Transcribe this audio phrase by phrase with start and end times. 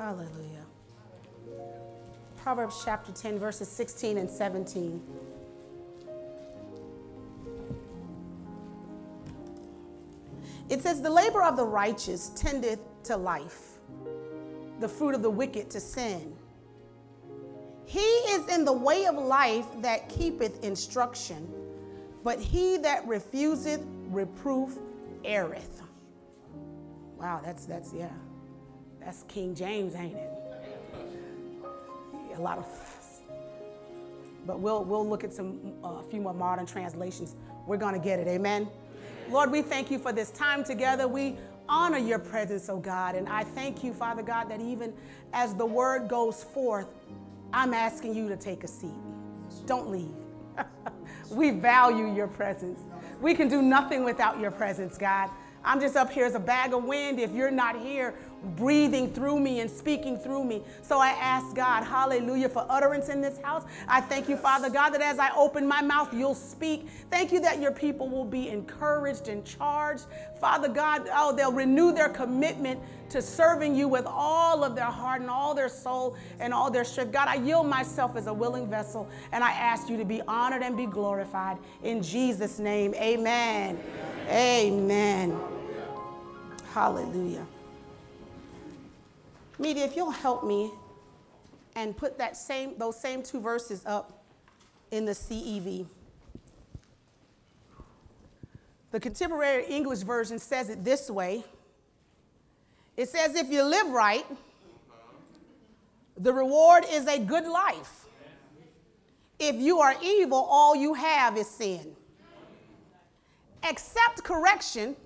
[0.00, 0.64] Hallelujah.
[2.38, 5.02] Proverbs chapter 10, verses 16 and 17.
[10.70, 13.76] It says, The labor of the righteous tendeth to life,
[14.78, 16.34] the fruit of the wicked to sin.
[17.84, 21.46] He is in the way of life that keepeth instruction,
[22.24, 24.78] but he that refuseth reproof
[25.26, 25.82] erreth.
[27.18, 28.08] Wow, that's, that's, yeah.
[29.00, 30.30] That's King James, ain't it?
[32.36, 32.66] A lot of,
[34.46, 37.34] but we'll, we'll look at some, a uh, few more modern translations.
[37.66, 38.68] We're going to get it, amen?
[39.28, 41.06] Lord, we thank you for this time together.
[41.06, 41.36] We
[41.68, 43.14] honor your presence, oh God.
[43.14, 44.92] And I thank you, Father God, that even
[45.32, 46.88] as the word goes forth,
[47.52, 48.90] I'm asking you to take a seat.
[49.66, 50.14] Don't leave.
[51.30, 52.80] we value your presence.
[53.20, 55.30] We can do nothing without your presence, God.
[55.64, 57.20] I'm just up here as a bag of wind.
[57.20, 60.62] If you're not here, breathing through me and speaking through me.
[60.82, 63.64] So I ask God, hallelujah, for utterance in this house.
[63.88, 66.86] I thank you, Father God, that as I open my mouth, you'll speak.
[67.10, 70.06] Thank you that your people will be encouraged and charged.
[70.40, 75.20] Father God, oh, they'll renew their commitment to serving you with all of their heart
[75.20, 77.12] and all their soul and all their strength.
[77.12, 80.62] God, I yield myself as a willing vessel and I ask you to be honored
[80.62, 81.58] and be glorified.
[81.82, 83.78] In Jesus' name, amen.
[84.28, 85.32] Amen.
[85.32, 85.40] amen.
[86.72, 87.46] Hallelujah.
[89.60, 90.72] Media, if you'll help me
[91.76, 94.24] and put that same, those same two verses up
[94.90, 95.86] in the CEV.
[98.90, 101.44] The contemporary English version says it this way
[102.96, 104.26] it says, if you live right,
[106.18, 108.04] the reward is a good life.
[109.38, 111.96] If you are evil, all you have is sin.
[113.62, 114.96] Accept correction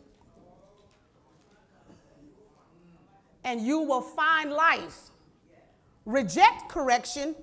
[3.45, 5.11] and you will find life.
[6.07, 7.35] Reject correction,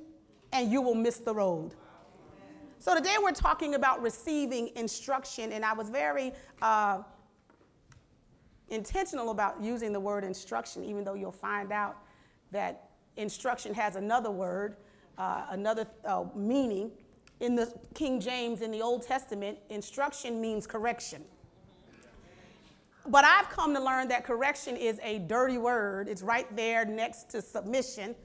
[0.52, 1.75] and you will miss the road.
[2.80, 7.03] So today we're talking about receiving instruction, and I was very uh,
[8.70, 11.98] intentional about using the word instruction, even though you'll find out
[12.52, 14.78] that instruction has another word,
[15.18, 16.92] uh, another uh, meaning.
[17.40, 21.24] In the King James in the Old Testament, instruction means correction.
[23.07, 26.07] But I've come to learn that correction is a dirty word.
[26.07, 28.16] It's right there next to submission.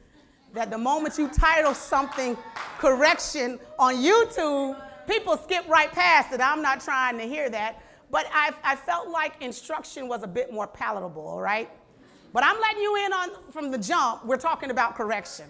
[0.53, 2.37] That the moment you title something
[2.78, 6.41] correction on YouTube, people skip right past it.
[6.41, 7.82] I'm not trying to hear that.
[8.10, 11.69] But I, I felt like instruction was a bit more palatable, all right?
[12.32, 14.25] But I'm letting you in on from the jump.
[14.25, 15.47] We're talking about correction,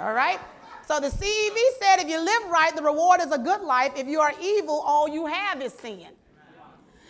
[0.00, 0.40] all right?
[0.86, 3.92] So the CEV said if you live right, the reward is a good life.
[3.96, 6.08] If you are evil, all you have is sin.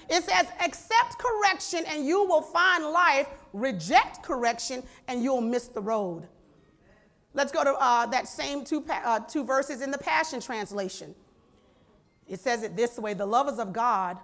[0.08, 3.28] It says, accept correction and you will find life.
[3.52, 6.28] Reject correction and you'll miss the road.
[7.34, 11.14] Let's go to uh, that same two, uh, two verses in the Passion Translation.
[12.26, 14.18] It says it this way The lovers of God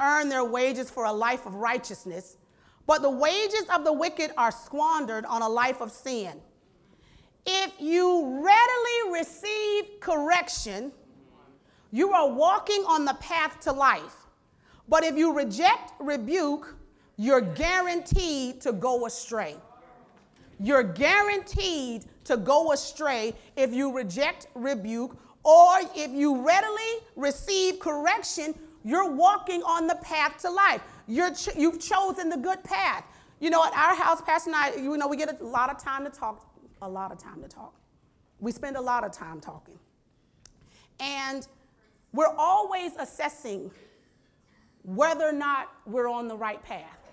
[0.00, 2.36] earn their wages for a life of righteousness,
[2.86, 6.40] but the wages of the wicked are squandered on a life of sin.
[7.44, 10.92] If you readily receive correction,
[11.90, 14.27] you are walking on the path to life.
[14.88, 16.74] But if you reject rebuke,
[17.16, 19.56] you're guaranteed to go astray.
[20.60, 28.54] You're guaranteed to go astray if you reject rebuke, or if you readily receive correction,
[28.84, 30.82] you're walking on the path to life.
[31.06, 33.04] You're ch- you've chosen the good path.
[33.40, 35.78] You know, at our house, Pastor and I, you know, we get a lot of
[35.78, 36.44] time to talk,
[36.82, 37.74] a lot of time to talk.
[38.40, 39.78] We spend a lot of time talking.
[41.00, 41.46] And
[42.12, 43.70] we're always assessing
[44.88, 47.10] whether or not we're on the right path.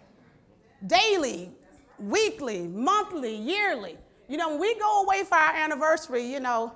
[0.88, 1.52] Daily,
[2.00, 3.98] weekly, monthly, yearly.
[4.30, 6.74] You know, when we go away for our anniversary, you know,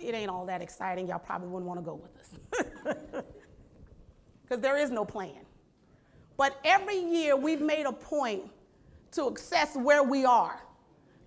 [0.00, 1.06] it ain't all that exciting.
[1.06, 3.24] Y'all probably wouldn't want to go with us.
[4.42, 5.46] Because there is no plan.
[6.36, 8.42] But every year we've made a point
[9.12, 10.60] to assess where we are,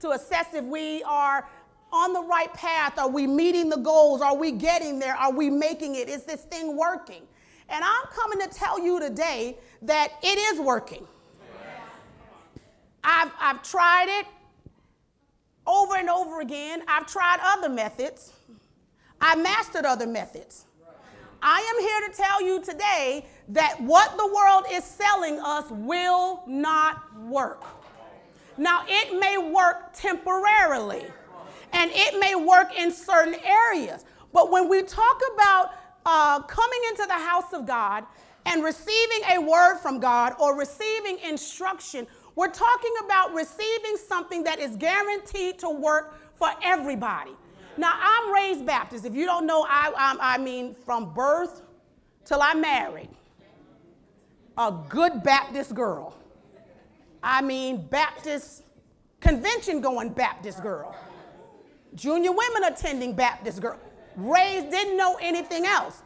[0.01, 1.48] to assess if we are
[1.94, 3.00] on the right path.
[3.00, 4.22] Are we meeting the goals?
[4.22, 5.16] Are we getting there?
[5.16, 6.10] Are we making it?
[6.10, 7.22] Is this thing working?
[7.69, 11.06] And I'm coming to tell you today that it is working.
[13.04, 14.25] I've, I've tried it
[15.68, 16.83] over and over again.
[16.88, 18.33] I've tried other methods.
[19.19, 20.65] I mastered other methods.
[21.42, 26.42] I am here to tell you today that what the world is selling us will
[26.48, 27.63] not work.
[28.57, 31.06] Now, it may work temporarily
[31.74, 35.71] and it may work in certain areas, but when we talk about
[36.06, 38.06] uh, coming into the house of God
[38.46, 44.60] and receiving a word from God or receiving instruction, We're talking about receiving something that
[44.60, 47.32] is guaranteed to work for everybody.
[47.78, 49.06] Now, I'm raised Baptist.
[49.06, 51.62] If you don't know, I, I, I mean, from birth
[52.26, 53.10] till I married,
[54.58, 56.16] a good Baptist girl.
[57.22, 58.64] I mean, Baptist
[59.20, 60.96] convention going Baptist girl.
[61.96, 63.80] Junior women attending Baptist girl.
[64.15, 66.01] Raised, didn't know anything else.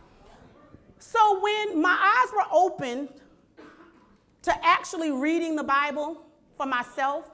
[1.00, 3.10] So when my eyes were opened
[4.44, 6.26] to actually reading the Bible
[6.56, 7.30] for myself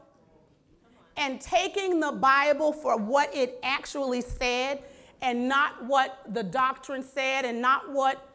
[1.15, 4.83] and taking the Bible for what it actually said
[5.21, 8.29] and not what the doctrine said and not what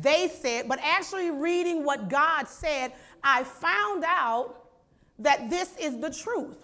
[0.00, 4.64] they said, but actually reading what God said, I found out
[5.18, 6.56] that this is the truth.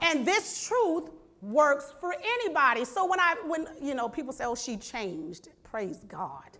[0.00, 1.10] And this truth
[1.46, 2.84] works for anybody.
[2.84, 6.58] So when I when you know people say, "Oh, she changed." Praise God.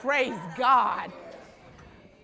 [0.00, 1.10] Praise God.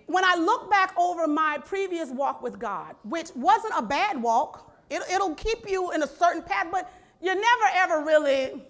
[0.07, 4.71] When I look back over my previous walk with God, which wasn't a bad walk,
[4.89, 6.91] it, it'll keep you in a certain path, but
[7.21, 8.63] you never ever really,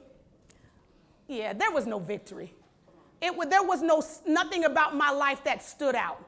[1.27, 2.53] yeah, there was no victory.
[3.21, 6.23] It, there was no, nothing about my life that stood out.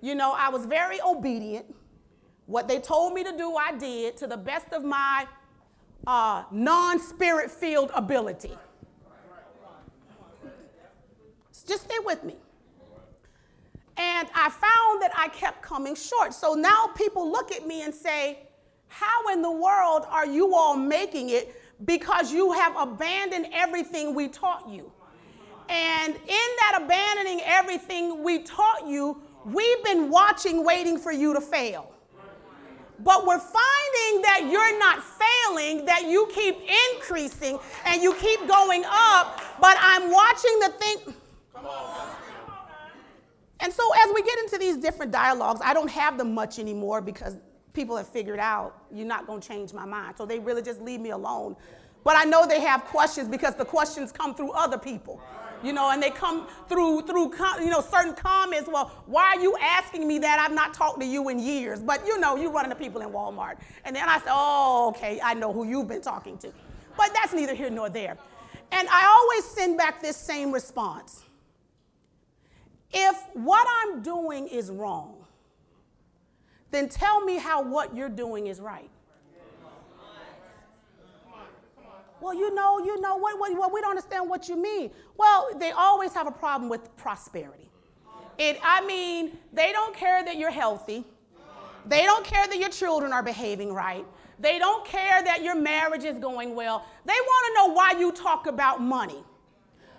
[0.00, 1.74] You know, I was very obedient.
[2.46, 5.26] What they told me to do, I did to the best of my
[6.06, 8.52] uh, non spirit filled ability.
[11.66, 12.36] Just stay with me.
[13.96, 16.34] And I found that I kept coming short.
[16.34, 18.40] So now people look at me and say,
[18.88, 21.60] How in the world are you all making it?
[21.86, 24.92] Because you have abandoned everything we taught you.
[25.68, 31.40] And in that abandoning everything we taught you, we've been watching, waiting for you to
[31.40, 31.93] fail.
[33.04, 36.56] But we're finding that you're not failing, that you keep
[36.94, 39.42] increasing and you keep going up.
[39.60, 41.14] But I'm watching the thing.
[43.60, 47.00] And so as we get into these different dialogues, I don't have them much anymore
[47.02, 47.36] because
[47.74, 50.16] people have figured out you're not going to change my mind.
[50.16, 51.56] So they really just leave me alone.
[52.04, 55.20] But I know they have questions because the questions come through other people
[55.64, 58.68] you know, and they come through through you know certain comments.
[58.70, 60.38] Well, why are you asking me that?
[60.38, 63.10] I've not talked to you in years, but you know, you run into people in
[63.10, 66.52] Walmart, and then I say, oh, okay, I know who you've been talking to,
[66.96, 68.16] but that's neither here nor there.
[68.72, 71.22] And I always send back this same response.
[72.92, 75.24] If what I'm doing is wrong,
[76.70, 78.90] then tell me how what you're doing is right.
[82.24, 84.90] Well, you know, you know, what, what, well, we don't understand what you mean.
[85.18, 87.68] Well, they always have a problem with prosperity.
[88.38, 91.04] It, I mean, they don't care that you're healthy.
[91.84, 94.06] They don't care that your children are behaving right.
[94.38, 96.86] They don't care that your marriage is going well.
[97.04, 99.22] They want to know why you talk about money.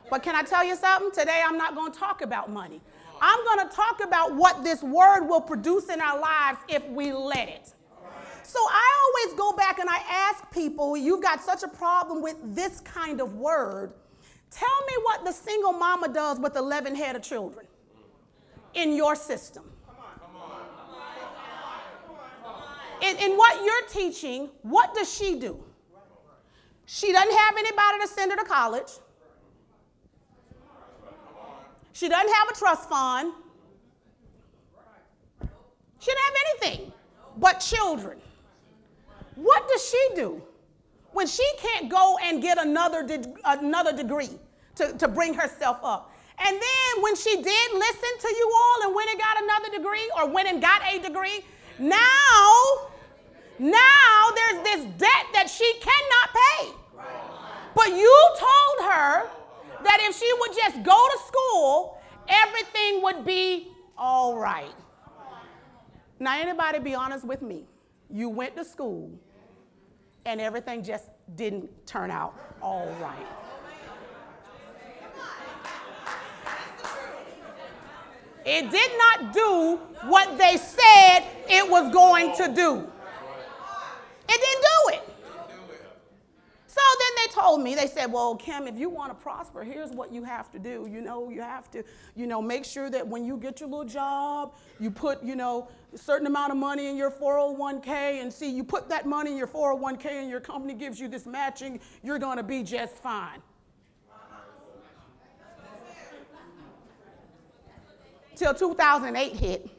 [0.09, 1.11] But can I tell you something?
[1.11, 2.81] Today I'm not going to talk about money.
[3.21, 7.13] I'm going to talk about what this word will produce in our lives if we
[7.13, 7.74] let it.
[8.45, 12.37] So I always go back and I ask people, you've got such a problem with
[12.55, 13.93] this kind of word.
[14.51, 17.65] Tell me what the single mama does with 11 head of children
[18.75, 19.63] in your system.
[23.01, 25.63] In, in what you're teaching, what does she do?
[26.85, 28.91] She doesn't have anybody to send her to college.
[31.93, 33.33] She doesn't have a trust fund.
[35.99, 36.91] She doesn't have anything
[37.37, 38.19] but children.
[39.35, 40.41] What does she do
[41.11, 44.29] when she can't go and get another, de- another degree
[44.75, 46.11] to, to bring herself up?
[46.37, 50.11] And then when she did listen to you all and went and got another degree
[50.17, 51.45] or went and got a degree,
[51.79, 52.89] now,
[53.59, 56.71] now there's this debt that she cannot pay.
[57.73, 59.29] But you told her
[59.83, 64.73] that if she would just go to school, everything would be all right.
[66.19, 67.65] Now, anybody be honest with me?
[68.09, 69.11] You went to school
[70.25, 73.27] and everything just didn't turn out all right.
[78.45, 82.87] It did not do what they said it was going to do.
[84.27, 85.14] It didn't do it.
[86.75, 89.91] So then they told me, they said, well, Kim, if you want to prosper, here's
[89.91, 90.89] what you have to do.
[90.91, 91.83] You know, you have to,
[92.17, 95.69] you know, make sure that when you get your little job, you put, you know,
[95.93, 99.37] a certain amount of money in your 401k and see, you put that money in
[99.37, 103.41] your 401k and your company gives you this matching, you're going to be just fine.
[108.35, 109.74] Till 2008 hit.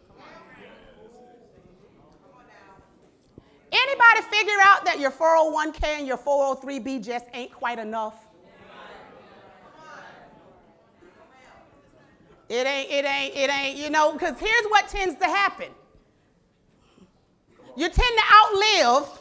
[3.82, 8.14] Anybody figure out that your 401k and your 403b just ain't quite enough?
[12.48, 15.68] It ain't, it ain't, it ain't, you know, because here's what tends to happen.
[17.76, 19.18] You tend to outlive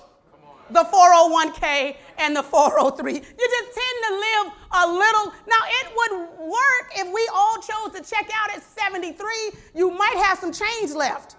[0.70, 3.14] the 401k and the 403.
[3.14, 3.30] You just
[3.74, 5.34] tend to live a little.
[5.48, 9.26] Now, it would work if we all chose to check out at 73.
[9.74, 11.36] You might have some change left.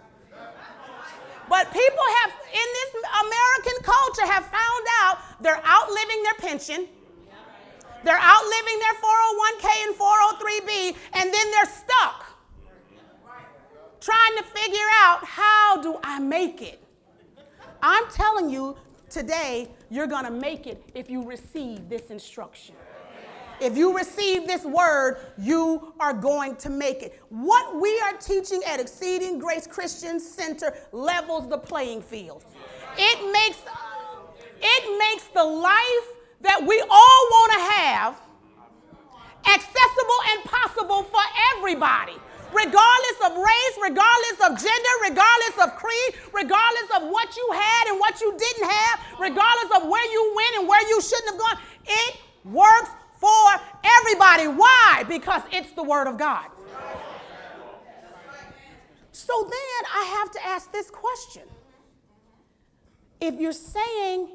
[1.49, 2.91] But people have, in this
[3.23, 6.89] American culture, have found out they're outliving their pension.
[8.05, 12.37] They're outliving their 401k and 403b, and then they're stuck
[14.07, 16.81] trying to figure out how do I make it?
[17.83, 18.77] I'm telling you
[19.11, 22.77] today, you're going to make it if you receive this instruction.
[23.61, 27.21] If you receive this word, you are going to make it.
[27.31, 32.45] What we are teaching at Exceeding Grace Christian Center levels the playing field.
[32.99, 33.59] It makes
[34.59, 36.09] it makes the life
[36.41, 38.21] that we all want to have
[39.47, 41.23] accessible and possible for
[41.57, 42.15] everybody
[42.55, 47.99] regardless of race, regardless of gender, regardless of creed, regardless of what you had and
[48.01, 51.59] what you didn't have, regardless of where you went and where you shouldn't have gone.
[51.85, 54.49] It works for everybody.
[54.49, 55.05] Why?
[55.09, 56.49] Because it's the Word of God.
[59.13, 61.43] So then I have to ask this question.
[63.21, 64.29] If you're saying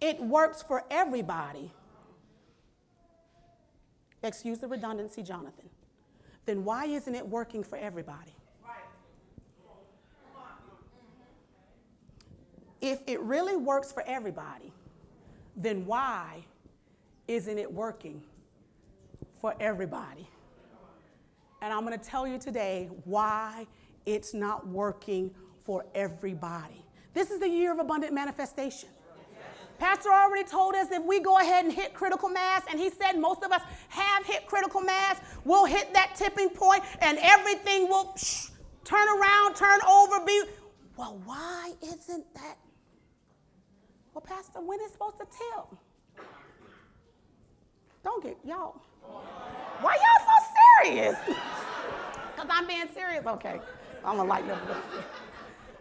[0.00, 1.72] it works for everybody,
[4.22, 5.68] excuse the redundancy, Jonathan,
[6.44, 8.34] then why isn't it working for everybody?
[12.80, 14.72] If it really works for everybody,
[15.56, 16.44] then why
[17.28, 18.22] isn't it working
[19.40, 20.28] for everybody?
[21.60, 23.66] And I'm going to tell you today why
[24.04, 25.30] it's not working
[25.64, 26.84] for everybody.
[27.14, 28.88] This is the year of abundant manifestation.
[29.78, 33.18] Pastor already told us if we go ahead and hit critical mass, and he said
[33.18, 38.16] most of us have hit critical mass, we'll hit that tipping point and everything will
[38.84, 40.42] turn around, turn over, be.
[40.96, 42.58] Well, why isn't that?
[44.14, 45.78] Well, Pastor, when is supposed to tell?
[48.04, 48.76] Don't get, y'all.
[49.80, 51.16] Why y'all so serious?
[52.34, 53.24] Because I'm being serious?
[53.24, 53.60] Okay.
[54.04, 54.58] I'm to lighten up.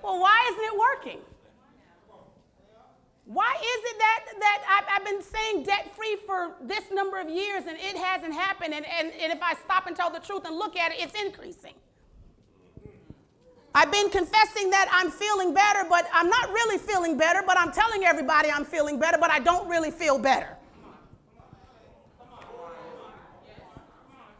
[0.03, 1.19] Well, why isn't it working?
[3.25, 7.29] Why is it that, that I've, I've been saying debt free for this number of
[7.29, 8.73] years and it hasn't happened?
[8.73, 11.19] And, and, and if I stop and tell the truth and look at it, it's
[11.19, 11.73] increasing.
[13.73, 17.71] I've been confessing that I'm feeling better, but I'm not really feeling better, but I'm
[17.71, 20.57] telling everybody I'm feeling better, but I don't really feel better.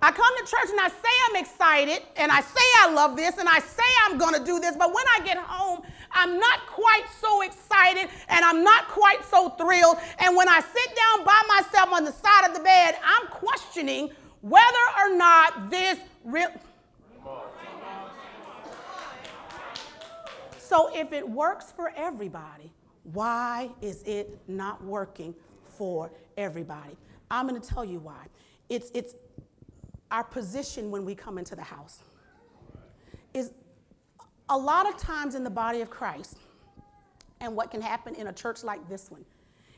[0.04, 3.38] I come to church and I say I'm excited and I say I love this
[3.38, 6.66] and I say I'm going to do this, but when I get home, I'm not
[6.66, 9.98] quite so excited and I'm not quite so thrilled.
[10.18, 14.10] And when I sit down by myself on the side of the bed, I'm questioning
[14.42, 16.50] whether or not this real.
[20.58, 22.72] So if it works for everybody,
[23.04, 26.98] why is it not working for everybody?
[27.30, 28.26] I'm going to tell you why.
[28.70, 29.16] It's, it's
[30.12, 32.04] our position when we come into the house.
[33.34, 33.52] Is
[34.50, 36.38] a lot of times in the body of Christ,
[37.40, 39.26] and what can happen in a church like this one,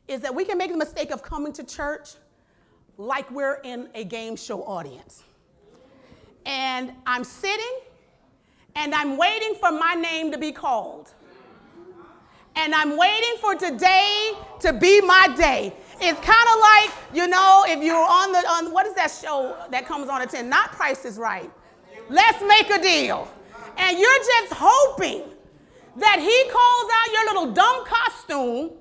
[0.08, 2.16] is that we can make the mistake of coming to church
[2.98, 5.24] like we're in a game show audience.
[6.46, 7.80] And I'm sitting
[8.76, 11.14] and I'm waiting for my name to be called.
[12.56, 15.74] And I'm waiting for today to be my day.
[16.00, 19.58] It's kind of like, you know, if you're on the, on, what is that show
[19.72, 20.50] that comes on at 10?
[20.50, 21.50] Not Price is Right.
[22.10, 23.32] Let's make a deal.
[23.78, 25.24] And you're just hoping
[25.96, 28.72] that he calls out your little dumb costume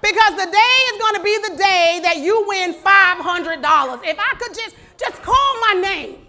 [0.00, 4.00] because the day is going to be the day that you win $500.
[4.04, 6.27] If I could just, just call my name.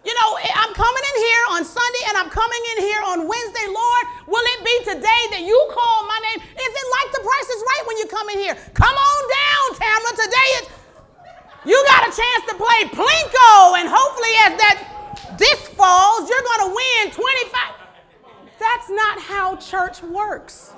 [0.00, 3.28] You know, eh, I'm coming in here on Sunday and I'm coming in here on
[3.28, 3.68] Wednesday.
[3.68, 6.40] Lord, will it be today that you call my name?
[6.40, 8.56] Is it like the price is right when you come in here?
[8.72, 10.12] Come on down, Tamara.
[10.16, 10.64] Today is
[11.68, 16.72] you got a chance to play Plinko, and hopefully, as that this falls, you're gonna
[16.72, 17.80] win 25.
[18.58, 20.72] That's not how church works.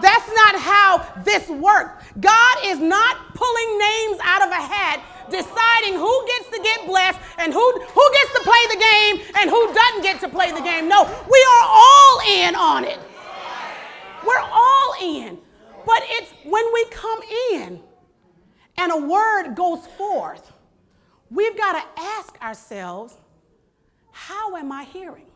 [0.00, 2.04] That's not how this works.
[2.20, 7.18] God is not pulling names out of a hat deciding who gets to get blessed
[7.38, 10.60] and who, who gets to play the game and who doesn't get to play the
[10.60, 10.88] game.
[10.88, 12.98] No, we are all in on it.
[14.26, 15.38] We're all in.
[15.86, 17.20] But it's when we come
[17.52, 17.80] in
[18.78, 20.52] and a word goes forth,
[21.30, 23.16] we've got to ask ourselves,
[24.12, 25.26] how am I hearing?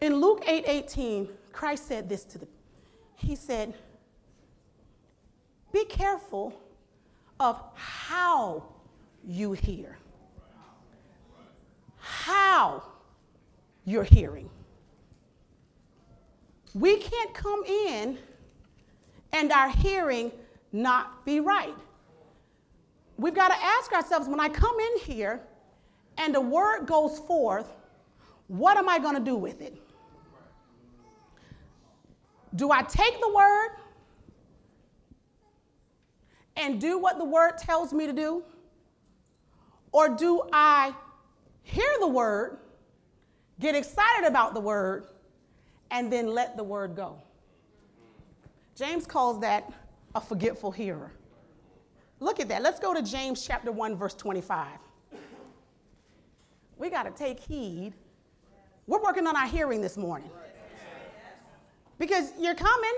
[0.00, 2.48] In Luke 8 18, Christ said this to them.
[3.14, 3.74] He said,
[5.72, 6.52] Be careful
[7.44, 8.64] of how
[9.26, 9.98] you hear,
[11.98, 12.82] how
[13.84, 14.48] you're hearing.
[16.72, 18.18] We can't come in
[19.34, 20.32] and our hearing
[20.72, 21.74] not be right.
[23.18, 25.42] We've got to ask ourselves when I come in here
[26.16, 27.68] and the word goes forth,
[28.48, 29.76] what am I going to do with it?
[32.54, 33.70] Do I take the word
[36.56, 38.42] and do what the word tells me to do?
[39.92, 40.94] Or do I
[41.62, 42.58] hear the word,
[43.60, 45.06] get excited about the word,
[45.90, 47.16] and then let the word go?
[48.74, 49.72] James calls that
[50.14, 51.12] a forgetful hearer.
[52.20, 52.62] Look at that.
[52.62, 54.66] Let's go to James chapter 1, verse 25.
[56.76, 57.92] We got to take heed.
[58.86, 60.30] We're working on our hearing this morning.
[61.98, 62.94] Because you're coming,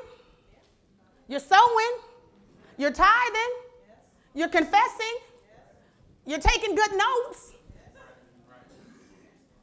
[1.29, 1.93] you're sowing,
[2.79, 3.53] you're tithing,
[4.35, 5.17] you're confessing,
[6.27, 7.53] you're taking good notes.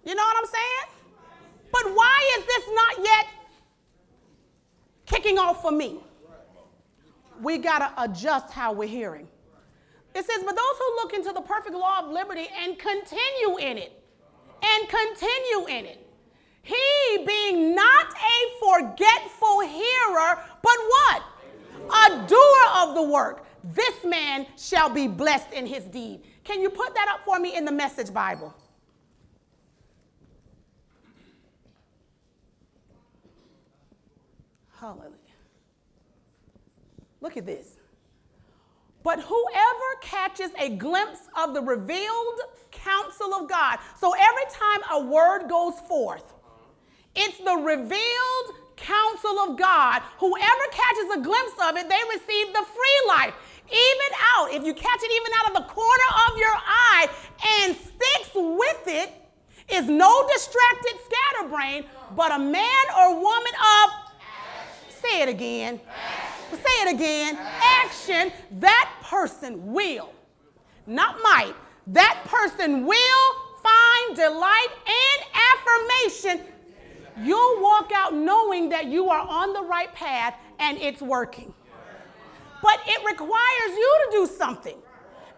[0.06, 0.94] You know what I'm saying?
[1.72, 3.28] But why is this not yet
[5.06, 6.00] kicking off for me?
[7.42, 9.28] We got to adjust how we're hearing.
[10.14, 13.78] It says, But those who look into the perfect law of liberty and continue in
[13.78, 14.04] it,
[14.62, 16.00] and continue in it.
[16.62, 21.24] He being not a forgetful hearer, but what?
[21.90, 23.46] A doer of the work.
[23.64, 26.22] This man shall be blessed in his deed.
[26.44, 28.54] Can you put that up for me in the message Bible?
[34.80, 35.12] Hallelujah.
[37.22, 37.78] Look at this.
[39.02, 42.40] But whoever catches a glimpse of the revealed
[42.72, 43.80] counsel of God.
[43.98, 46.34] So every time a word goes forth,
[47.16, 50.02] it's the revealed counsel of God.
[50.20, 53.34] Whoever catches a glimpse of it, they receive the free life.
[53.68, 57.08] Even out, if you catch it even out of the corner of your eye
[57.60, 59.12] and sticks with it,
[59.70, 63.92] is no distracted scatterbrain, but a man or woman of,
[64.90, 65.80] say it again,
[66.52, 67.38] say it again,
[67.82, 70.12] action, that person will,
[70.86, 71.54] not might,
[71.88, 76.53] that person will find delight and affirmation.
[77.22, 81.54] You'll walk out knowing that you are on the right path and it's working.
[82.62, 84.78] But it requires you to do something.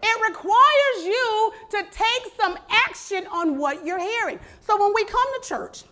[0.02, 4.38] It requires you to take some action on what you're hearing.
[4.60, 5.82] So when we come to church,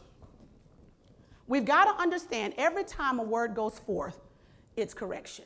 [1.49, 4.21] we've got to understand every time a word goes forth,
[4.77, 5.45] it's correction.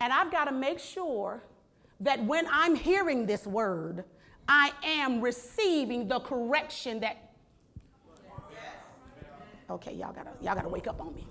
[0.00, 1.42] And I've got to make sure
[2.00, 4.04] that when I'm hearing this word,
[4.48, 7.29] I am receiving the correction that.
[9.70, 11.26] Okay, y'all gotta, y'all gotta wake up on me.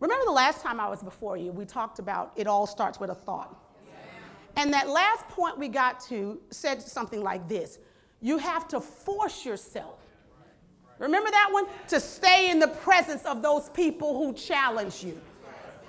[0.00, 3.10] Remember the last time I was before you, we talked about it all starts with
[3.10, 3.56] a thought.
[4.56, 7.78] And that last point we got to said something like this
[8.20, 9.98] You have to force yourself.
[10.98, 11.64] Remember that one?
[11.88, 15.18] To stay in the presence of those people who challenge you.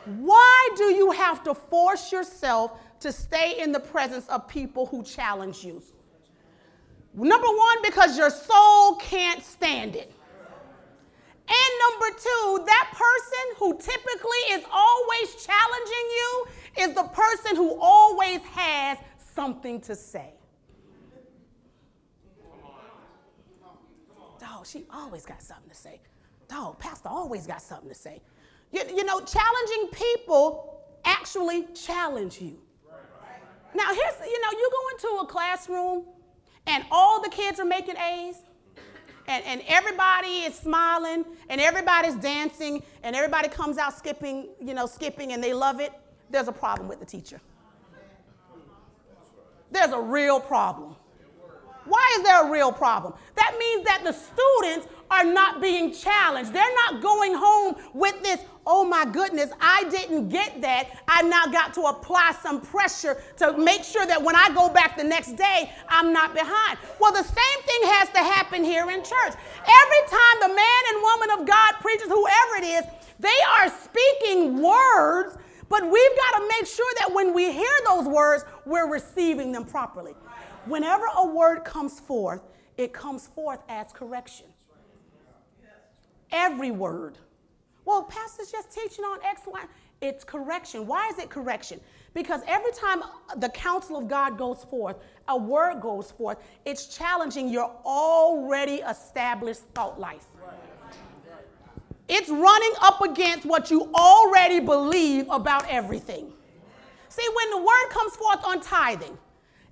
[0.06, 5.04] Why do you have to force yourself to stay in the presence of people who
[5.04, 5.84] challenge you?
[7.13, 10.13] Number one, because your soul can't stand it.
[11.52, 16.46] And number two, that person who typically is always challenging you
[16.80, 18.98] is the person who always has
[19.36, 20.34] something to say.
[24.40, 26.00] Dog, she always got something to say.
[26.48, 28.22] Dog, Pastor always got something to say.
[28.72, 32.60] You, you know, challenging people actually challenge you.
[33.74, 36.06] Now, here's, you know, you go into a classroom
[36.68, 38.38] and all the kids are making A's,
[39.32, 44.86] and, and everybody is smiling, and everybody's dancing, and everybody comes out skipping, you know,
[44.86, 45.94] skipping, and they love it.
[46.30, 47.39] There's a problem with the teacher.
[49.72, 50.96] There's a real problem.
[51.86, 53.13] Why is there a real problem?
[53.36, 56.54] That means that the students are not being challenged.
[56.54, 60.89] They're not going home with this, oh my goodness, I didn't get that.
[61.08, 64.96] I now got to apply some pressure to make sure that when I go back
[64.98, 66.80] the next day, I'm not behind.
[67.00, 69.34] Well, the same thing has to happen here in church.
[69.34, 72.86] Every time the man and woman of God preaches, whoever it is,
[73.20, 78.06] they are speaking words, but we've got to make sure that when we hear those
[78.06, 80.15] words, we're receiving them properly.
[80.65, 82.41] Whenever a word comes forth,
[82.78, 84.47] it comes forth as correction.
[86.32, 87.17] Every word.
[87.86, 89.63] Well, Pastor's just teaching on X, Y.
[90.02, 90.88] It's correction.
[90.88, 91.80] Why is it correction?
[92.13, 93.04] Because every time
[93.38, 94.97] the counsel of God goes forth,
[95.28, 100.28] a word goes forth, it's challenging your already established thought life.
[102.08, 106.34] It's running up against what you already believe about everything.
[107.08, 109.17] See, when the word comes forth on tithing,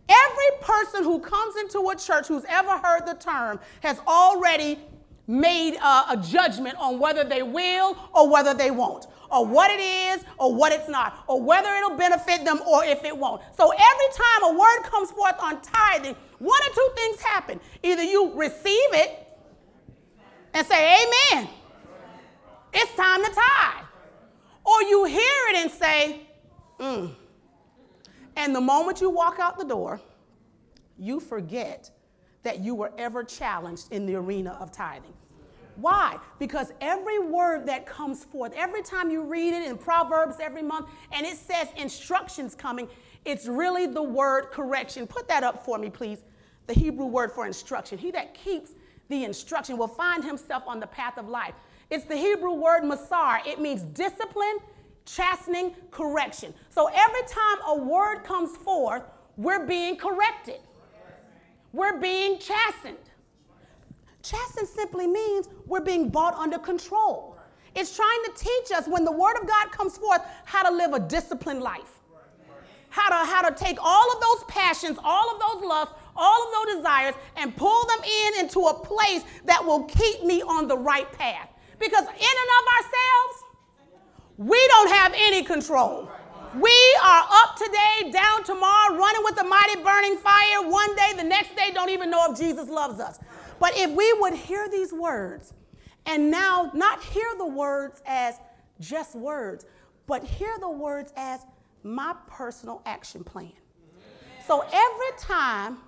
[0.10, 4.80] Every person who comes into a church who's ever heard the term has already
[5.28, 9.80] made a, a judgment on whether they will or whether they won't or what it
[9.80, 13.42] is or what it's not, or whether it'll benefit them or if it won't.
[13.56, 17.60] So every time a word comes forth on tithing, one or two things happen.
[17.84, 19.28] Either you receive it
[20.56, 20.98] and say,
[21.36, 21.48] Amen,
[22.74, 23.86] it's time to tithe,
[24.66, 26.22] or you hear it and say,
[26.80, 27.14] Mm.
[28.36, 30.00] And the moment you walk out the door,
[30.98, 31.90] you forget
[32.44, 35.14] that you were ever challenged in the arena of tithing.
[35.76, 36.18] Why?
[36.40, 40.90] Because every word that comes forth, every time you read it in Proverbs every month,
[41.14, 42.88] and it says instructions coming,
[43.26, 45.08] it's really the word correction.
[45.08, 46.24] Put that up for me, please.
[46.68, 47.98] The Hebrew word for instruction.
[47.98, 48.72] He that keeps
[49.10, 51.56] the instruction will find himself on the path of life.
[51.90, 53.46] It's the Hebrew word masar.
[53.46, 54.60] It means discipline,
[55.16, 56.54] chastening, correction.
[56.70, 59.04] So every time a word comes forth,
[59.38, 60.60] we're being corrected,
[61.74, 62.98] we're being chastened.
[64.22, 67.38] Chasten simply means we're being brought under control.
[67.76, 70.94] It's trying to teach us when the word of God comes forth how to live
[70.94, 72.00] a disciplined life.
[72.90, 76.54] How to, how to take all of those passions, all of those lusts, all of
[76.54, 80.78] those desires, and pull them in into a place that will keep me on the
[80.78, 81.50] right path.
[81.78, 83.44] Because in and of ourselves,
[84.40, 86.10] we don't have any control.
[86.56, 90.62] We are up today, down tomorrow, running with the mighty burning fire.
[90.62, 93.20] One day, the next day, don't even know if Jesus loves us.
[93.60, 95.54] But if we would hear these words
[96.06, 98.36] and now not hear the words as
[98.80, 99.66] just words,
[100.08, 101.42] but hear the words as
[101.84, 103.52] my personal action plan.
[104.48, 105.80] So every time,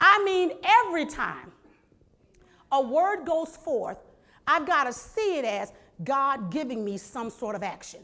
[0.00, 1.52] I mean every time,
[2.72, 3.98] a word goes forth,
[4.46, 5.72] I've got to see it as
[6.04, 8.00] God giving me some sort of action.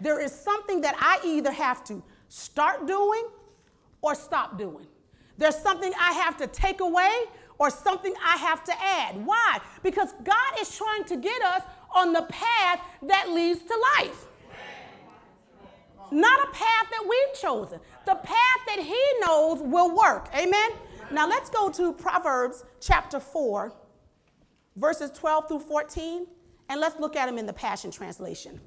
[0.00, 3.24] There is something that I either have to start doing
[4.00, 4.86] or stop doing.
[5.36, 7.10] There's something I have to take away
[7.58, 9.24] or something I have to add.
[9.26, 9.58] Why?
[9.82, 11.62] Because God is trying to get us
[11.94, 14.26] on the path that leads to life.
[16.10, 20.28] Not a path that we've chosen, the path that He knows will work.
[20.34, 20.70] Amen?
[21.12, 23.72] Now let's go to Proverbs chapter 4,
[24.76, 26.26] verses 12 through 14,
[26.70, 28.60] and let's look at them in the Passion Translation.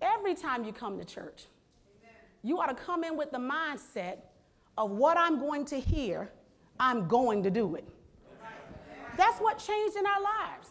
[0.00, 1.44] Every time you come to church,
[2.42, 4.16] you ought to come in with the mindset
[4.78, 6.32] of what I'm going to hear,
[6.80, 7.86] I'm going to do it.
[9.18, 10.70] That's what changed in our lives.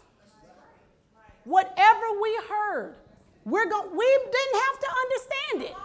[1.44, 2.96] Whatever we heard,
[3.46, 5.76] we're going we didn't have to understand it.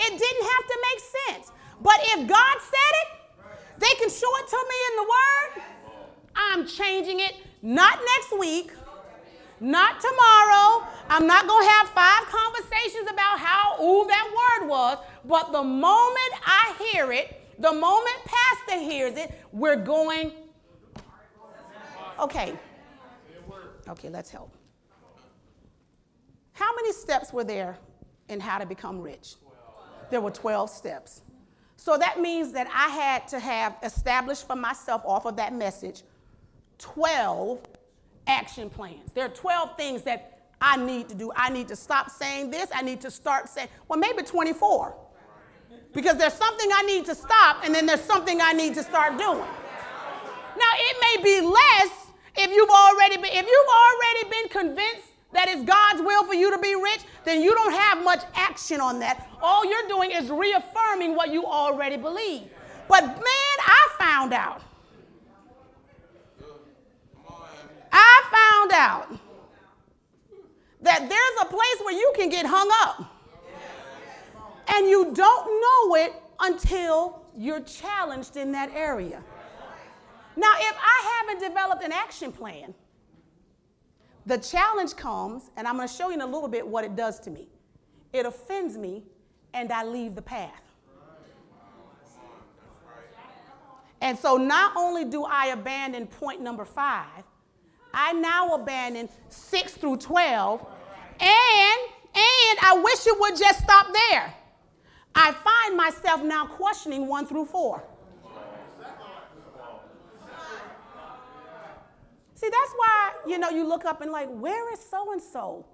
[0.00, 1.52] It didn't have to make sense.
[1.80, 3.08] But if God said it,
[3.78, 5.64] they can show it to me in the word.
[6.34, 8.72] I'm changing it not next week,
[9.58, 10.86] not tomorrow.
[11.08, 15.62] I'm not going to have five conversations about how ooh that word was, but the
[15.62, 20.32] moment I hear it, the moment pastor hears it, we're going.
[22.20, 22.52] Okay.
[23.88, 24.54] Okay, let's help.
[26.52, 27.78] How many steps were there
[28.28, 29.36] in how to become rich?
[30.10, 31.22] There were 12 steps.
[31.76, 36.02] So that means that I had to have established for myself off of that message
[36.78, 37.60] 12
[38.26, 39.12] action plans.
[39.12, 41.30] There are 12 things that I need to do.
[41.36, 42.68] I need to stop saying this.
[42.74, 44.96] I need to start saying, well, maybe 24.
[45.92, 49.16] Because there's something I need to stop, and then there's something I need to start
[49.16, 49.38] doing.
[50.56, 52.04] Now, it may be less
[52.36, 56.50] if you've already been, if you've already been convinced that it's God's will for you
[56.50, 59.28] to be rich, then you don't have much action on that.
[59.42, 62.48] All you're doing is reaffirming what you already believe.
[62.88, 64.62] But man, I found out.
[67.96, 69.18] I found out
[70.82, 73.10] that there's a place where you can get hung up
[74.68, 79.22] and you don't know it until you're challenged in that area.
[80.36, 82.74] Now, if I haven't developed an action plan,
[84.26, 86.96] the challenge comes, and I'm going to show you in a little bit what it
[86.96, 87.48] does to me.
[88.12, 89.04] It offends me,
[89.52, 90.62] and I leave the path.
[94.00, 97.24] And so, not only do I abandon point number five,
[97.94, 100.66] I now abandon six through 12,
[101.20, 104.34] and, and I wish it would just stop there.
[105.14, 107.84] I find myself now questioning one through four.
[112.34, 115.64] See, that's why, you know, you look up and like, where is so and so?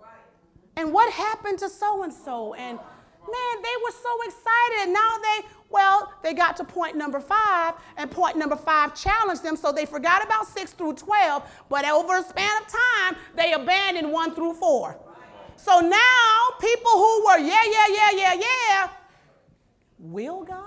[0.77, 2.55] And what happened to so and so?
[2.55, 2.79] And
[3.31, 4.83] man, they were so excited.
[4.83, 9.43] And now they, well, they got to point number five, and point number five challenged
[9.43, 13.53] them, so they forgot about six through 12, but over a span of time, they
[13.53, 14.99] abandoned one through four.
[15.57, 18.89] So now, people who were, yeah, yeah, yeah, yeah, yeah,
[19.99, 20.65] Will God?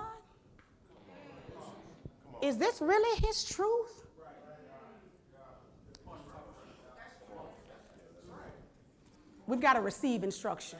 [2.42, 4.04] Is this really His truth?
[9.48, 10.80] We've got to receive instruction.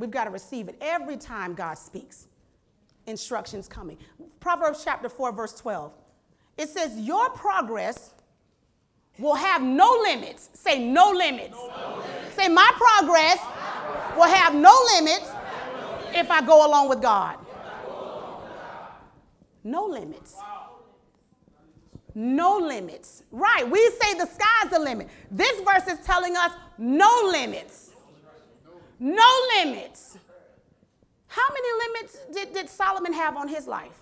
[0.00, 2.26] We've got to receive it every time God speaks.
[3.06, 3.98] Instructions coming.
[4.40, 5.92] Proverbs chapter 4, verse 12.
[6.56, 8.14] It says, Your progress
[9.18, 10.48] will have no limits.
[10.54, 11.52] Say, no limits.
[11.52, 12.34] No limits.
[12.34, 16.66] Say, My progress, my progress will have no limits, have no limits if I go
[16.66, 17.36] along with God.
[19.62, 20.36] No limits.
[22.14, 23.24] No limits.
[23.30, 23.68] Right.
[23.68, 25.08] We say the sky's the limit.
[25.30, 27.89] This verse is telling us no limits.
[29.00, 30.18] No limits.
[31.26, 33.96] How many limits did, did Solomon have on his life?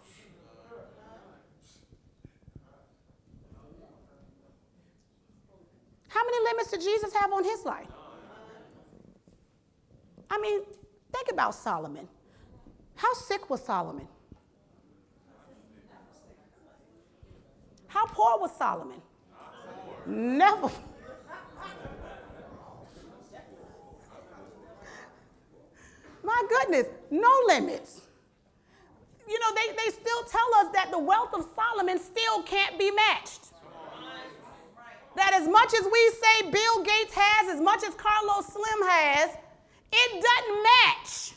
[6.08, 7.86] How many limits did Jesus have on his life?
[10.30, 10.62] I mean,
[11.12, 12.08] think about Solomon.
[12.96, 14.08] How sick was Solomon?
[17.86, 19.00] How poor was Solomon?
[20.06, 20.70] Never.
[26.28, 28.02] My goodness, no limits.
[29.26, 32.90] You know, they, they still tell us that the wealth of Solomon still can't be
[32.90, 33.46] matched.
[35.16, 39.30] That as much as we say Bill Gates has, as much as Carlos Slim has,
[39.90, 41.32] it doesn't match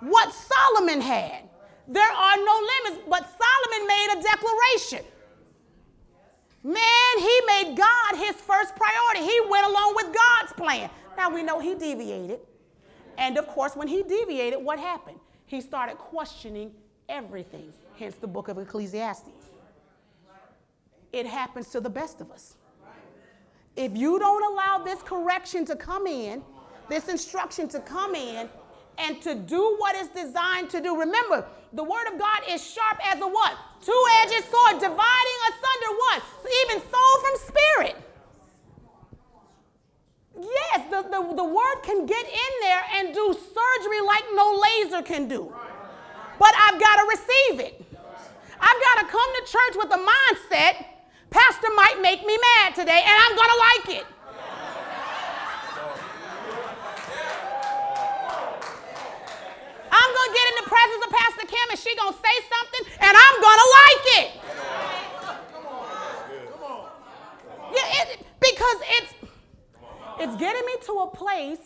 [0.00, 1.42] what Solomon had.
[1.88, 5.04] There are no limits, but Solomon made a declaration.
[6.64, 9.30] Man, he made God his first priority.
[9.30, 10.88] He went along with God's plan.
[11.18, 12.40] Now we know he deviated.
[13.18, 15.18] And of course, when he deviated, what happened?
[15.46, 16.72] He started questioning
[17.08, 19.28] everything, hence the book of Ecclesiastes.
[21.12, 22.56] It happens to the best of us.
[23.76, 26.42] If you don't allow this correction to come in,
[26.88, 28.48] this instruction to come in,
[28.98, 30.98] and to do what it's designed to do.
[30.98, 33.56] Remember, the word of God is sharp as a what?
[33.80, 36.22] Two-edged sword, dividing asunder what?
[36.64, 37.96] Even soul from spirit.
[40.40, 45.02] Yes, the, the, the word can get in there and do surgery like no laser
[45.02, 45.52] can do.
[46.38, 47.84] But I've got to receive it.
[48.60, 50.84] I've got to come to church with a mindset,
[51.30, 54.06] Pastor might make me mad today, and I'm going to like it.
[59.92, 62.36] I'm going to get in the presence of Pastor Kim and she going to say
[62.48, 64.28] something and I'm going to like it.
[67.72, 69.14] Yeah, it, because it's
[70.20, 71.06] it's getting me to a
[71.40, 71.58] place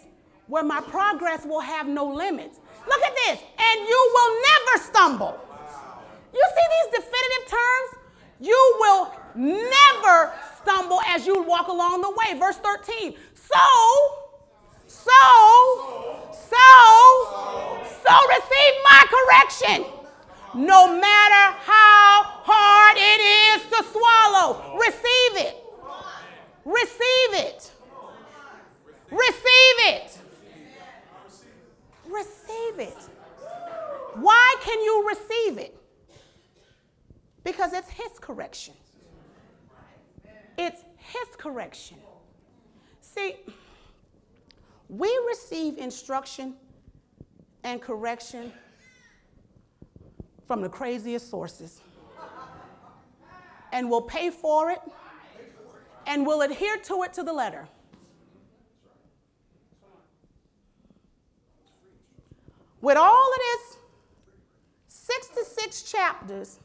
[0.46, 2.60] where my progress will have no limits.
[2.86, 5.40] Look at this, and you will never stumble.
[6.32, 7.90] You see these definitive terms?
[8.40, 12.38] You will never stumble as you walk along the way.
[12.38, 13.14] Verse 13.
[13.34, 13.64] So,
[14.86, 15.10] so,
[16.32, 16.66] so,
[18.04, 19.86] so receive my correction.
[20.54, 25.64] No matter how hard it is to swallow, receive it.
[26.64, 27.73] Receive it.
[29.14, 30.18] Receive it.
[32.04, 32.98] Receive it.
[34.14, 35.76] Why can you receive it?
[37.44, 38.74] Because it's His correction.
[40.58, 41.98] It's His correction.
[43.00, 43.36] See,
[44.88, 46.54] we receive instruction
[47.62, 48.52] and correction
[50.46, 51.80] from the craziest sources.
[53.72, 54.80] And we'll pay for it
[56.06, 57.68] and we'll adhere to it to the letter.
[62.84, 63.78] With all of this
[64.88, 66.60] 66 chapters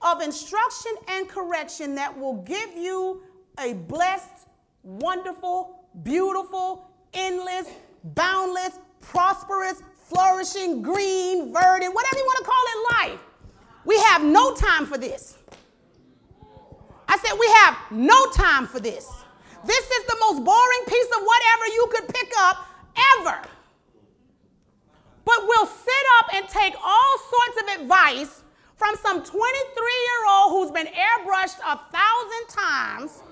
[0.00, 3.22] of instruction and correction that will give you
[3.58, 4.48] a blessed,
[4.82, 7.68] wonderful, beautiful, endless,
[8.14, 13.20] boundless, prosperous, flourishing, green, verdant, whatever you want to call it, life.
[13.84, 15.36] We have no time for this.
[17.08, 19.06] I said, we have no time for this.
[19.66, 22.66] This is the most boring piece of whatever you could pick up
[23.18, 23.48] ever.
[25.24, 28.42] But we'll sit up and take all sorts of advice
[28.76, 33.22] from some 23 year old who's been airbrushed a thousand times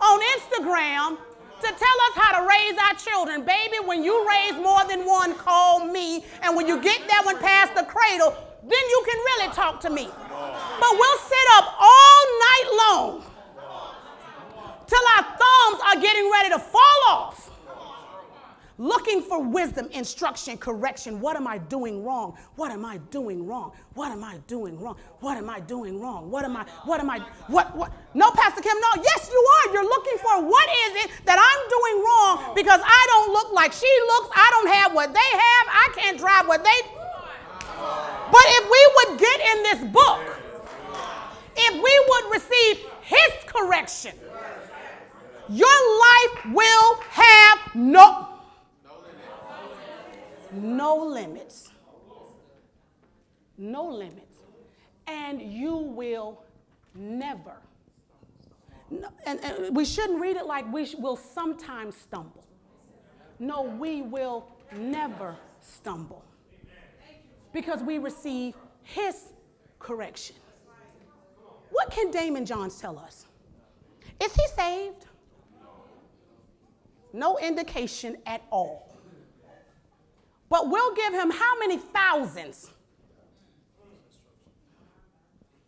[0.00, 1.18] on Instagram
[1.60, 3.44] to tell us how to raise our children.
[3.44, 6.24] Baby, when you raise more than one, call me.
[6.42, 9.90] And when you get that one past the cradle, then you can really talk to
[9.90, 10.08] me.
[10.08, 13.24] But we'll sit up all night long
[14.86, 17.50] till our thumbs are getting ready to fall off,
[18.80, 21.20] looking for wisdom, instruction, correction.
[21.20, 22.34] What am I doing wrong?
[22.56, 23.72] What am I doing wrong?
[23.92, 24.96] What am I doing wrong?
[25.20, 26.30] What am I doing wrong?
[26.30, 27.92] What am I, what am I, what, what?
[28.14, 29.02] No, Pastor Kim, no.
[29.02, 29.74] Yes, you are.
[29.74, 33.72] You're looking for what is it that I'm doing wrong because I don't look like
[33.72, 34.30] she looks.
[34.34, 35.66] I don't have what they have.
[35.68, 36.80] I can't drive what they.
[38.32, 40.20] But if we would get in this book,
[41.54, 44.14] if we would receive his correction,
[45.50, 48.29] your life will have no
[50.52, 51.70] no limits.
[53.58, 54.38] No limits.
[55.06, 56.42] And you will
[56.94, 57.54] never.
[58.90, 62.44] No, and, and, we shouldn't read it like we will sometimes stumble.
[63.38, 66.24] No, we will never stumble.
[67.52, 69.32] Because we receive his
[69.78, 70.36] correction.
[71.70, 73.26] What can Daymond Johns tell us?
[74.20, 75.06] Is he saved?
[77.12, 78.89] No indication at all.
[80.50, 82.70] But we'll give him how many thousands?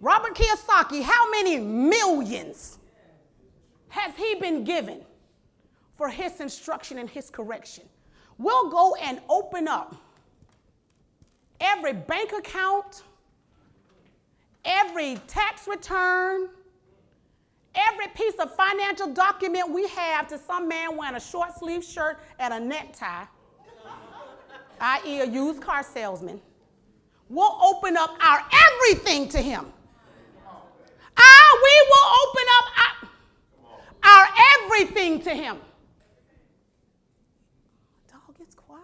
[0.00, 2.78] Robert Kiyosaki, how many millions
[3.88, 5.02] has he been given
[5.96, 7.84] for his instruction and his correction?
[8.36, 9.94] We'll go and open up
[11.60, 13.04] every bank account,
[14.64, 16.48] every tax return,
[17.76, 22.18] every piece of financial document we have to some man wearing a short sleeve shirt
[22.40, 23.24] and a necktie,
[24.82, 26.40] i.e., a used car salesman.
[27.28, 29.64] We'll open up our everything to him.
[31.16, 35.56] Ah, we will open up our, our everything to him.
[38.10, 38.82] Dog gets quiet.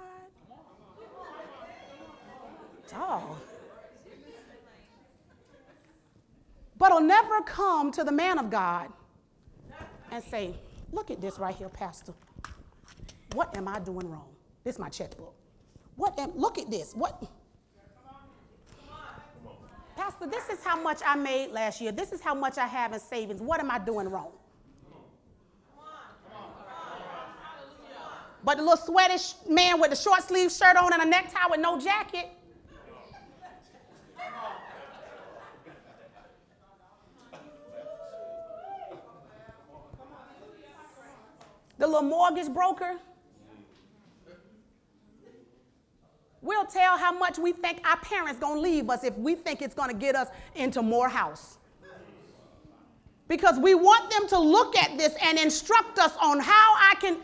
[2.90, 3.36] Dog.
[6.78, 8.88] but will never come to the man of God
[10.10, 10.54] and say,
[10.90, 12.14] Look at this right here, Pastor.
[13.34, 14.30] What am I doing wrong?
[14.64, 15.37] This is my checkbook.
[15.98, 16.94] What am, look at this.
[16.94, 17.20] What?
[19.96, 21.90] Pastor, this is how much I made last year.
[21.90, 23.42] This is how much I have in savings.
[23.42, 24.30] What am I doing wrong?
[28.44, 31.58] But the little sweaty man with the short sleeve shirt on and a necktie with
[31.58, 32.28] no jacket,
[41.76, 42.98] the little mortgage broker.
[46.40, 49.74] We'll tell how much we think our parents gonna leave us if we think it's
[49.74, 51.58] gonna get us into more house.
[53.26, 57.18] Because we want them to look at this and instruct us on how I can.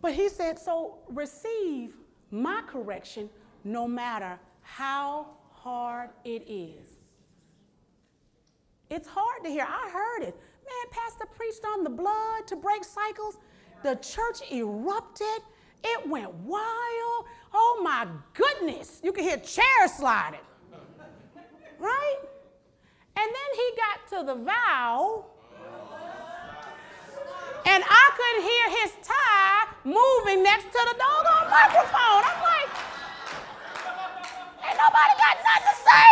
[0.00, 1.94] But he said, so receive
[2.30, 3.30] my correction
[3.62, 6.98] no matter how hard it is.
[8.90, 9.64] It's hard to hear.
[9.66, 10.34] I heard it.
[10.34, 13.38] Man, Pastor preached on the blood to break cycles.
[13.82, 15.42] The church erupted.
[15.84, 17.26] It went wild.
[17.52, 19.00] Oh my goodness.
[19.02, 20.40] You could hear chairs sliding.
[21.78, 22.18] Right?
[23.16, 25.26] And then he got to the vow.
[27.64, 32.22] And I could hear his tie moving next to the doggone microphone.
[32.24, 32.70] I'm like,
[34.66, 36.08] ain't nobody got nothing to say.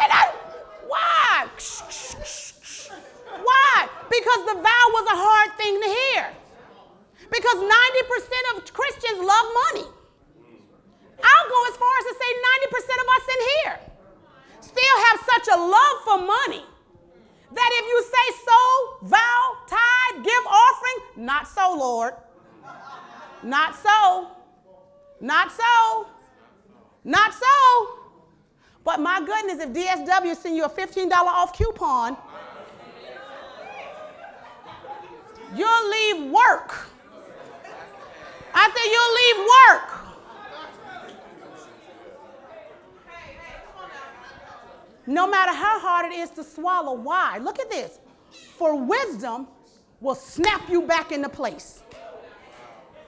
[0.00, 0.32] And I,
[0.86, 1.48] why?
[3.42, 3.88] Why?
[4.10, 6.26] Because the vow was a hard thing to hear.
[7.30, 9.86] Because 90% of Christians love money.
[11.22, 12.30] I'll go as far as to say
[12.74, 13.76] 90% of us in here
[14.60, 16.64] still have such a love for money
[17.52, 22.14] that if you say so, vow, tithe, give offering, not so, Lord.
[23.42, 24.28] Not so.
[25.20, 26.06] Not so.
[27.04, 27.98] Not so.
[28.84, 32.16] But my goodness, if DSW send you a $15 off coupon,
[35.54, 36.86] You'll leave work.
[38.54, 40.00] I said, you'll leave work.
[45.06, 46.94] No matter how hard it is to swallow.
[46.94, 47.38] Why?
[47.38, 47.98] Look at this.
[48.30, 49.48] For wisdom
[50.00, 51.82] will snap you back into place.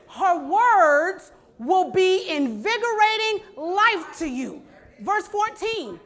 [0.09, 4.63] Her words will be invigorating life to you.
[5.01, 6.01] Verse 14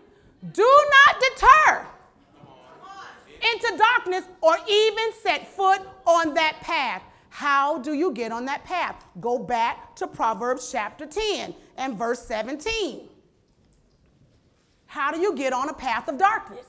[0.53, 1.87] Do not deter
[3.37, 7.03] into darkness or even set foot on that path.
[7.29, 9.05] How do you get on that path?
[9.21, 13.09] Go back to Proverbs chapter 10 and verse 17.
[14.87, 16.65] How do you get on a path of darkness?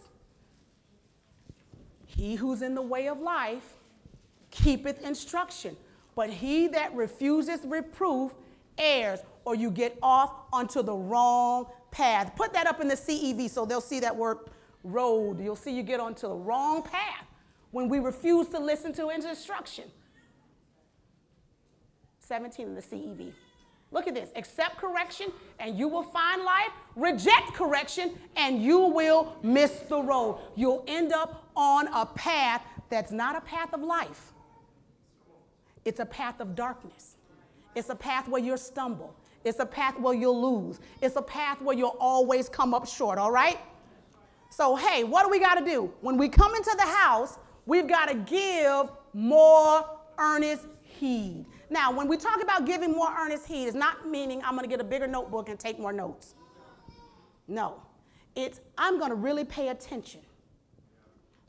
[2.05, 3.75] He who's in the way of life
[4.51, 5.77] keepeth instruction,
[6.15, 8.33] but he that refuses reproof
[8.77, 12.33] errs, or you get off onto the wrong path.
[12.35, 14.39] Put that up in the CEV so they'll see that word
[14.83, 15.39] road.
[15.39, 17.25] You'll see you get onto the wrong path
[17.71, 19.85] when we refuse to listen to instruction.
[22.19, 23.31] 17 in the CEV.
[23.91, 24.31] Look at this.
[24.35, 26.71] Accept correction and you will find life.
[26.95, 30.39] Reject correction and you will miss the road.
[30.55, 34.33] You'll end up on a path that's not a path of life,
[35.85, 37.15] it's a path of darkness.
[37.75, 39.13] It's a path where you'll stumble.
[39.43, 40.79] It's a path where you'll lose.
[40.99, 43.59] It's a path where you'll always come up short, all right?
[44.49, 45.93] So, hey, what do we got to do?
[46.01, 49.85] When we come into the house, we've got to give more
[50.17, 51.45] earnest heed.
[51.69, 54.69] Now, when we talk about giving more earnest heed, it's not meaning I'm going to
[54.69, 56.35] get a bigger notebook and take more notes.
[57.47, 57.81] No,
[58.35, 60.21] it's I'm going to really pay attention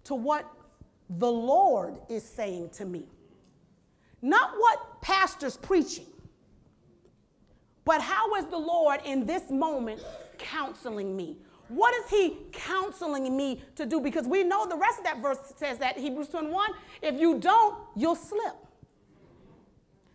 [0.05, 0.51] to what
[1.11, 3.07] the Lord is saying to me.
[4.21, 6.07] Not what pastor's preaching,
[7.85, 10.03] but how is the Lord in this moment
[10.39, 11.39] counseling me?
[11.69, 14.01] What is he counseling me to do?
[14.01, 16.71] Because we know the rest of that verse says that Hebrews 21
[17.03, 18.55] if you don't, you'll slip.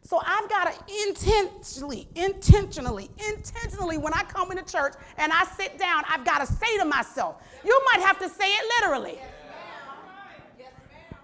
[0.06, 5.80] So I've got to intentionally, intentionally, intentionally, when I come into church and I sit
[5.80, 9.18] down, I've got to say to myself, you might have to say it literally.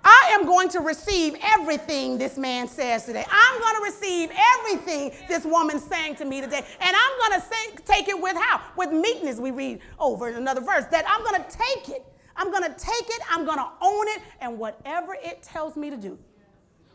[0.09, 3.25] I am going to receive everything this man says today.
[3.29, 6.63] I'm going to receive everything this woman's saying to me today.
[6.81, 8.61] And I'm going to take it with how?
[8.75, 12.05] With meekness, we read over in another verse, that I'm going to take it.
[12.35, 15.89] I'm going to take it, I'm going to own it, and whatever it tells me
[15.89, 16.17] to do,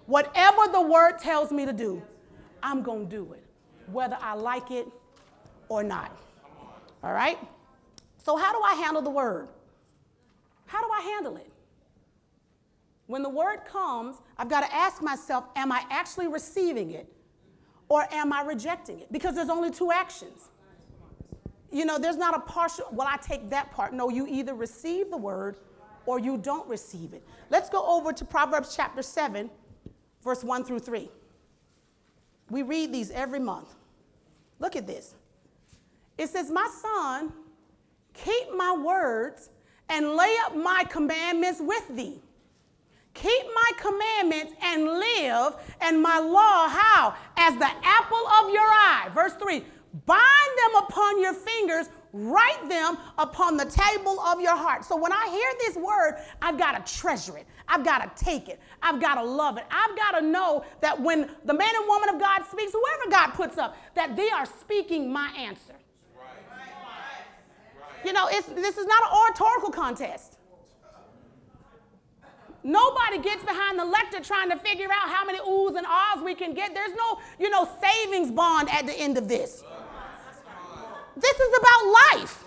[0.07, 2.03] Whatever the word tells me to do,
[2.63, 3.43] I'm going to do it,
[3.91, 4.87] whether I like it
[5.69, 6.17] or not.
[7.03, 7.39] All right?
[8.19, 9.49] So, how do I handle the word?
[10.67, 11.51] How do I handle it?
[13.07, 17.13] When the word comes, I've got to ask myself, am I actually receiving it
[17.89, 19.13] or am I rejecting it?
[19.13, 20.49] Because there's only two actions.
[21.71, 23.93] You know, there's not a partial, well, I take that part.
[23.93, 25.57] No, you either receive the word
[26.07, 27.27] or you don't receive it.
[27.51, 29.51] Let's go over to Proverbs chapter 7
[30.25, 31.09] verse 1 through 3.
[32.51, 33.75] We read these every month.
[34.59, 35.15] Look at this.
[36.17, 37.33] It says, My son,
[38.15, 39.51] keep my words
[39.89, 42.21] and lay up my commandments with thee.
[43.15, 47.15] Keep my commandments and live, and my law, how?
[47.37, 49.09] As the apple of your eye.
[49.15, 49.65] Verse 3
[50.07, 50.21] Bind
[50.59, 54.85] them upon your fingers, write them upon the table of your heart.
[54.85, 57.47] So when I hear this word, I've got to treasure it.
[57.69, 58.61] I've got to take it.
[58.83, 59.65] I've got to love it.
[59.71, 63.29] I've got to know that when the man and woman of God speaks, whoever God
[63.35, 65.75] puts up, that they are speaking my answer.
[68.05, 70.34] You know, it's, this is not an oratorical contest.
[72.65, 76.35] Nobody gets behind the lector trying to figure out how many oohs and ahs we
[76.35, 76.73] can get.
[76.73, 79.63] There's no, you know, savings bond at the end of this.
[81.15, 81.81] This is about
[82.17, 82.41] life.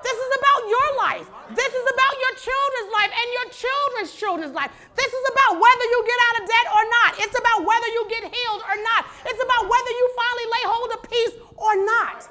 [0.00, 1.28] This is about your life.
[1.52, 4.72] This is about your children's life and your children's children's life.
[4.96, 7.10] This is about whether you get out of debt or not.
[7.20, 9.08] It's about whether you get healed or not.
[9.28, 12.28] It's about whether you finally lay hold of peace or not.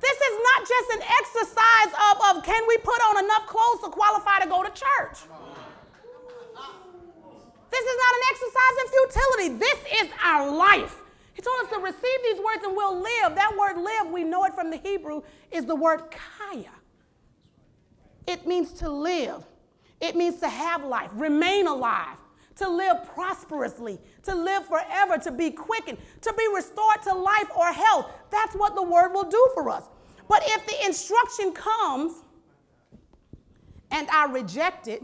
[0.00, 3.88] This is not just an exercise of, of can we put on enough clothes to
[3.92, 5.28] qualify to go to church.
[7.70, 9.58] This is not an exercise in futility.
[9.58, 10.96] This is our life.
[11.34, 13.34] He told us to receive these words and we'll live.
[13.34, 16.70] That word live, we know it from the Hebrew, is the word kaya.
[18.26, 19.44] It means to live,
[20.00, 22.18] it means to have life, remain alive,
[22.56, 27.72] to live prosperously, to live forever, to be quickened, to be restored to life or
[27.72, 28.12] health.
[28.30, 29.84] That's what the word will do for us.
[30.28, 32.12] But if the instruction comes
[33.90, 35.02] and I reject it,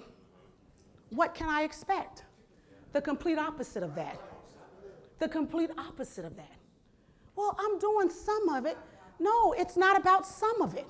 [1.10, 2.25] what can I expect?
[2.96, 4.18] The complete opposite of that
[5.18, 6.56] the complete opposite of that.
[7.36, 8.78] Well, I'm doing some of it.
[9.18, 10.86] No, it's not about some of it,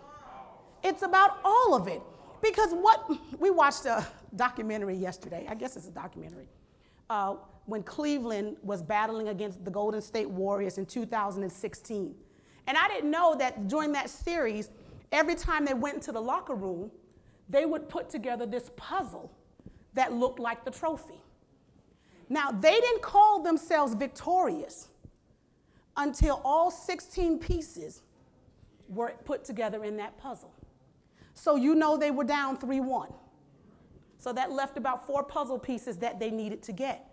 [0.85, 2.01] it's about all of it.
[2.41, 6.47] Because what we watched a documentary yesterday, I guess it's a documentary,
[7.11, 7.35] uh,
[7.65, 12.15] when Cleveland was battling against the Golden State Warriors in 2016.
[12.69, 14.71] And I didn't know that during that series,
[15.11, 16.93] every time they went into the locker room,
[17.49, 19.33] they would put together this puzzle
[19.95, 21.21] that looked like the trophy.
[22.29, 24.89] Now, they didn't call themselves victorious
[25.97, 28.03] until all 16 pieces
[28.89, 30.53] were put together in that puzzle.
[31.35, 33.13] So you know they were down 3 1.
[34.19, 37.07] So that left about four puzzle pieces that they needed to get.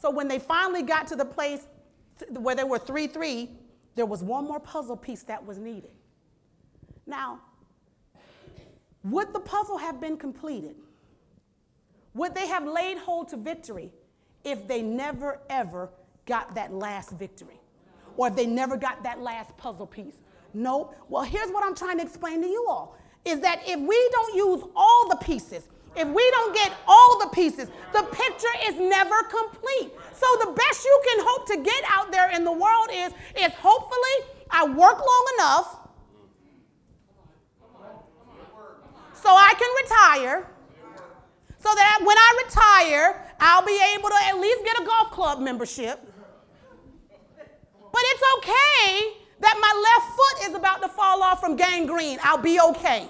[0.00, 1.66] So when they finally got to the place
[2.30, 3.50] where they were 3 3,
[3.94, 5.90] there was one more puzzle piece that was needed.
[7.06, 7.40] Now,
[9.04, 10.76] would the puzzle have been completed?
[12.14, 13.90] Would they have laid hold to victory
[14.44, 15.90] if they never ever
[16.26, 17.60] got that last victory
[18.16, 20.18] or if they never got that last puzzle piece.
[20.54, 20.94] Nope.
[21.08, 24.34] Well, here's what I'm trying to explain to you all is that if we don't
[24.34, 29.14] use all the pieces, if we don't get all the pieces, the picture is never
[29.24, 29.92] complete.
[30.14, 33.52] So the best you can hope to get out there in the world is, is
[33.54, 35.78] hopefully I work long enough
[39.14, 40.51] so I can retire.
[41.62, 45.38] So that when I retire, I'll be able to at least get a golf club
[45.38, 46.00] membership.
[47.92, 52.18] But it's okay that my left foot is about to fall off from gangrene.
[52.22, 53.08] I'll be okay.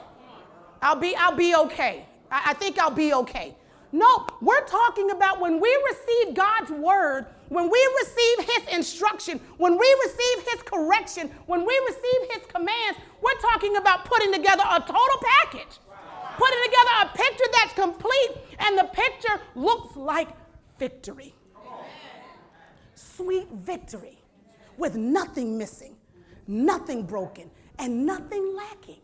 [0.83, 2.07] I'll be, I'll be okay.
[2.31, 3.55] I, I think I'll be okay.
[3.93, 9.79] No, we're talking about when we receive God's word, when we receive his instruction, when
[9.79, 14.81] we receive his correction, when we receive his commands, we're talking about putting together a
[14.81, 15.79] total package.
[16.37, 20.29] Putting together a picture that's complete, and the picture looks like
[20.79, 21.35] victory.
[22.95, 24.19] Sweet victory
[24.79, 25.97] with nothing missing,
[26.47, 29.01] nothing broken, and nothing lacking.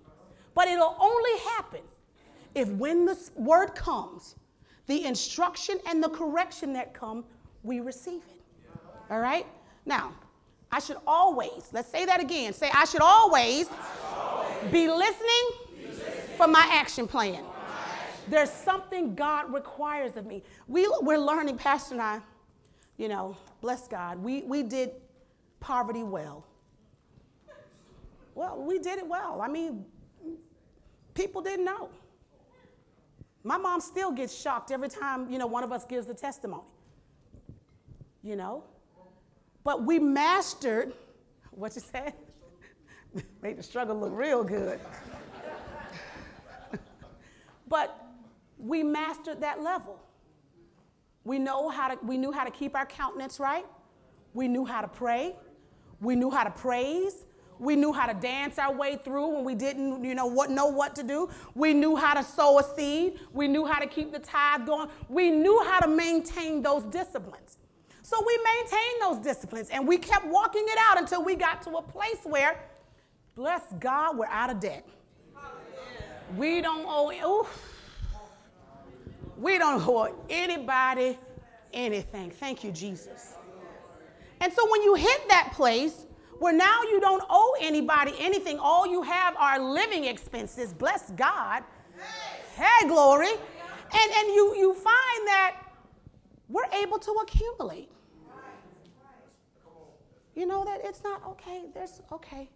[0.54, 1.82] But it'll only happen
[2.54, 4.34] if when the word comes,
[4.86, 7.24] the instruction and the correction that come,
[7.62, 8.80] we receive it.
[9.10, 9.46] All right?
[9.86, 10.12] Now,
[10.72, 12.52] I should always, let's say that again.
[12.52, 15.67] Say, I should always, I should always be, listening be listening
[16.38, 17.42] for my action plan.
[18.28, 20.44] There's something God requires of me.
[20.68, 22.20] We, we're learning, Pastor and I,
[22.96, 24.92] you know, bless God, we, we did
[25.58, 26.46] poverty well.
[28.34, 29.40] Well, we did it well.
[29.42, 29.84] I mean,
[31.14, 31.88] people didn't know.
[33.42, 36.62] My mom still gets shocked every time, you know, one of us gives the testimony.
[38.22, 38.62] You know?
[39.64, 40.92] But we mastered,
[41.50, 42.12] what you said?
[43.42, 44.78] Made the struggle look real good.
[47.68, 48.04] But
[48.58, 50.00] we mastered that level.
[51.24, 53.66] We know how to, we knew how to keep our countenance right.
[54.34, 55.36] We knew how to pray.
[56.00, 57.24] We knew how to praise.
[57.58, 60.66] We knew how to dance our way through when we didn't, you know, what know
[60.66, 61.28] what to do.
[61.54, 63.18] We knew how to sow a seed.
[63.32, 64.88] We knew how to keep the tithe going.
[65.08, 67.58] We knew how to maintain those disciplines.
[68.02, 71.70] So we maintained those disciplines and we kept walking it out until we got to
[71.72, 72.58] a place where,
[73.34, 74.86] bless God, we're out of debt.
[76.36, 77.68] We don't owe, oof,
[79.38, 81.18] we don't owe anybody
[81.72, 82.30] anything.
[82.30, 83.34] Thank you, Jesus.
[84.40, 86.06] And so when you hit that place,
[86.38, 88.58] where now you don't owe anybody anything.
[88.58, 90.72] All you have are living expenses.
[90.72, 91.64] Bless God.
[92.54, 93.30] Hey, glory.
[93.30, 95.56] And, and you, you find that
[96.48, 97.90] we're able to accumulate.
[100.34, 101.64] You know that it's not okay.
[101.74, 102.48] There's okay.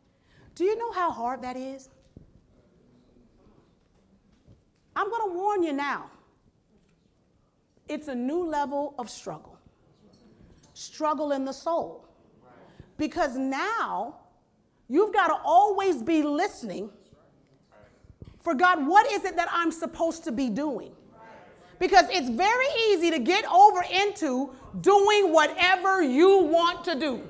[0.55, 1.89] Do you know how hard that is?
[4.95, 6.11] I'm going to warn you now.
[7.89, 9.59] It's a new level of struggle.
[10.75, 12.09] Struggle in the soul.
[12.97, 14.17] Because now
[14.89, 16.91] you've got to always be listening
[18.43, 20.93] for God, what is it that I'm supposed to be doing?
[21.79, 27.23] Because it's very easy to get over into doing whatever you want to do.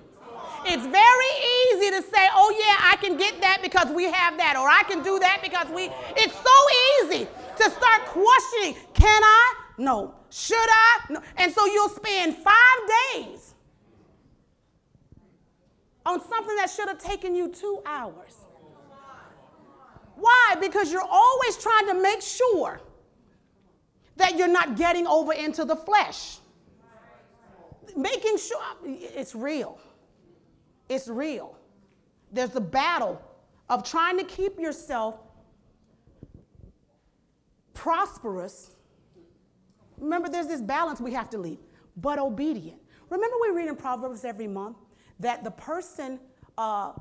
[0.64, 4.56] It's very easy to say, oh, yeah, I can get that because we have that,
[4.56, 5.90] or I can do that because we.
[6.16, 9.54] It's so easy to start questioning can I?
[9.78, 10.14] No.
[10.30, 11.00] Should I?
[11.10, 11.22] No.
[11.36, 12.78] And so you'll spend five
[13.14, 13.54] days
[16.04, 18.36] on something that should have taken you two hours.
[20.16, 20.56] Why?
[20.60, 22.80] Because you're always trying to make sure
[24.16, 26.38] that you're not getting over into the flesh.
[27.96, 29.78] Making sure it's real.
[30.88, 31.56] It's real.
[32.30, 33.20] There's a battle
[33.68, 35.16] of trying to keep yourself
[37.74, 38.72] prosperous.
[39.98, 41.58] Remember, there's this balance we have to leave,
[41.96, 42.80] but obedient.
[43.10, 44.76] Remember, we read in Proverbs every month
[45.20, 46.18] that the person
[46.58, 46.92] uh,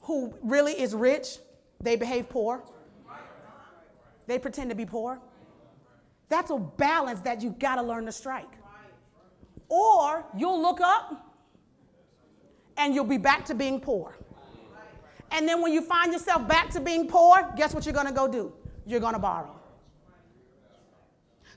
[0.00, 1.38] who really is rich,
[1.80, 2.64] they behave poor.
[4.26, 5.20] They pretend to be poor.
[6.28, 8.50] That's a balance that you got to learn to strike.
[9.68, 11.36] Or you'll look up
[12.76, 14.16] and you'll be back to being poor.
[15.32, 18.12] And then when you find yourself back to being poor, guess what you're going to
[18.12, 18.52] go do?
[18.86, 19.59] You're going to borrow.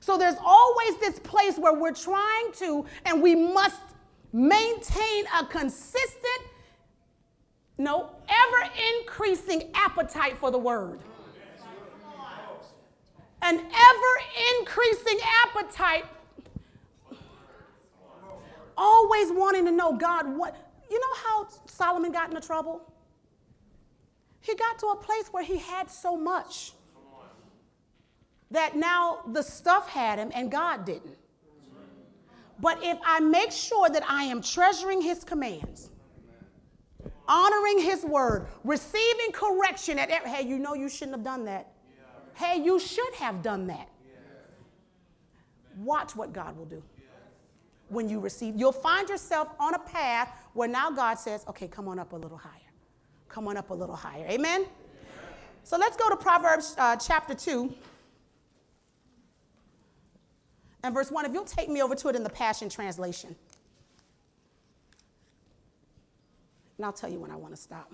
[0.04, 3.80] So there's always this place where we're trying to, and we must
[4.34, 6.42] maintain a consistent,
[7.78, 11.00] no, ever increasing appetite for the word.
[13.40, 14.14] An ever
[14.58, 16.04] increasing appetite.
[18.76, 20.54] Always wanting to know, God, what,
[20.90, 22.82] you know how Solomon got into trouble?
[24.40, 26.74] He got to a place where he had so much
[28.54, 31.16] that now the stuff had him and God didn't.
[32.60, 35.90] But if I make sure that I am treasuring his commands,
[37.26, 41.72] honoring his word, receiving correction at every, hey, you know you shouldn't have done that.
[42.34, 43.88] Hey, you should have done that.
[45.78, 46.82] Watch what God will do
[47.88, 48.54] when you receive.
[48.56, 52.16] You'll find yourself on a path where now God says, okay, come on up a
[52.16, 52.52] little higher.
[53.28, 54.26] Come on up a little higher.
[54.28, 54.66] Amen?
[55.64, 57.74] So let's go to Proverbs uh, chapter 2
[60.84, 61.24] and verse 1.
[61.24, 63.34] If you'll take me over to it in the Passion Translation.
[66.76, 67.92] And I'll tell you when I want to stop.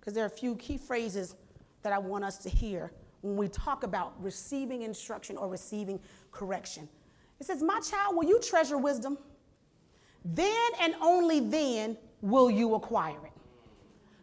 [0.00, 1.36] Because there are a few key phrases
[1.82, 6.00] that I want us to hear when we talk about receiving instruction or receiving
[6.32, 6.88] correction.
[7.38, 9.18] It says, My child, will you treasure wisdom?
[10.24, 13.32] Then and only then will you acquire it.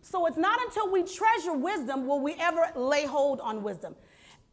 [0.01, 3.95] So it's not until we treasure wisdom will we ever lay hold on wisdom.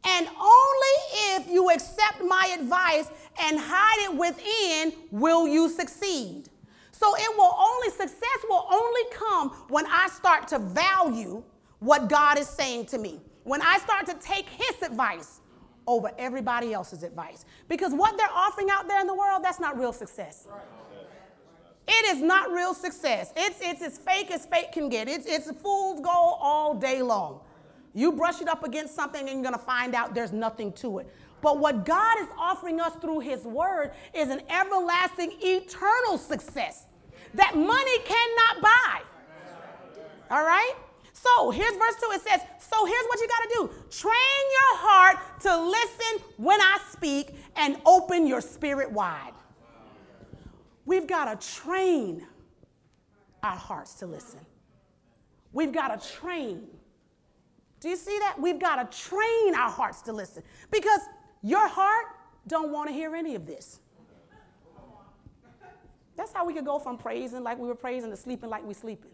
[0.03, 0.97] And only
[1.35, 6.49] if you accept my advice and hide it within will you succeed.
[6.91, 11.43] So it will only, success will only come when I start to value
[11.79, 13.19] what God is saying to me.
[13.43, 15.41] When I start to take his advice
[15.87, 17.45] over everybody else's advice.
[17.67, 20.47] Because what they're offering out there in the world, that's not real success.
[21.87, 23.33] It is not real success.
[23.35, 25.07] It's, it's as fake as fake can get.
[25.07, 27.41] It's, it's a fool's gold all day long.
[27.93, 30.99] You brush it up against something and you're going to find out there's nothing to
[30.99, 31.13] it.
[31.41, 36.85] But what God is offering us through His Word is an everlasting, eternal success
[37.33, 39.01] that money cannot buy.
[40.29, 40.73] All right?
[41.13, 42.11] So here's verse 2.
[42.13, 44.13] It says, So here's what you got to do train
[44.51, 49.33] your heart to listen when I speak and open your spirit wide.
[50.85, 52.25] We've got to train
[53.43, 54.39] our hearts to listen.
[55.53, 56.67] We've got to train.
[57.81, 58.39] Do you see that?
[58.39, 61.01] We've got to train our hearts to listen because
[61.41, 62.05] your heart
[62.47, 63.79] don't want to hear any of this.
[66.15, 68.75] That's how we could go from praising like we were praising to sleeping like we
[68.75, 69.09] sleeping.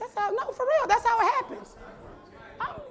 [0.00, 1.76] That's how, no, for real, that's how it happens.
[2.60, 2.82] I'm, oh,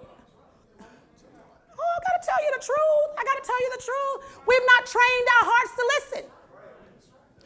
[0.79, 3.09] I gotta tell you the truth.
[3.19, 4.39] I gotta tell you the truth.
[4.47, 6.31] We've not trained our hearts to listen.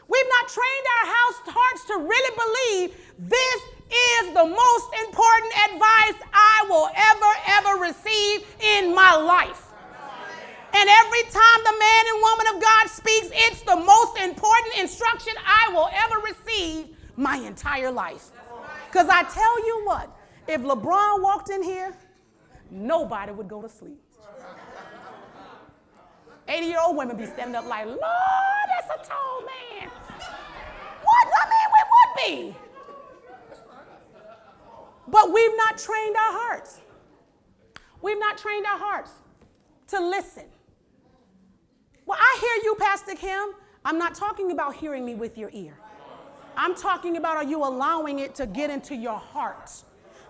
[0.07, 6.17] We've not trained our house, hearts to really believe this is the most important advice
[6.33, 9.65] I will ever, ever receive in my life.
[10.73, 15.33] And every time the man and woman of God speaks, it's the most important instruction
[15.45, 18.29] I will ever receive my entire life.
[18.87, 20.15] Because I tell you what,
[20.47, 21.95] if LeBron walked in here,
[22.69, 23.99] nobody would go to sleep.
[26.47, 29.89] 80 year old women be standing up like, Lord, that's a tall man.
[31.03, 31.27] What?
[31.41, 32.68] I mean, we would be.
[35.09, 36.81] But we've not trained our hearts.
[38.01, 39.11] We've not trained our hearts
[39.87, 40.45] to listen.
[42.05, 43.49] Well, I hear you, Pastor Kim.
[43.85, 45.77] I'm not talking about hearing me with your ear.
[46.55, 49.71] I'm talking about are you allowing it to get into your heart?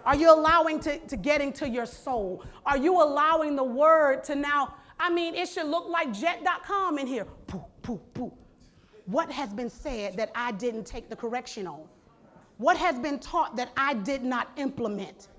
[0.06, 2.44] Are you allowing to, to get into your soul?
[2.66, 4.76] Are you allowing the word to now?
[5.00, 7.26] I mean, it should look like jet.com in here.
[7.48, 8.34] Pooh, pooh, pooh.
[9.06, 11.82] What has been said that I didn't take the correction on?
[12.60, 15.30] What has been taught that I did not implement?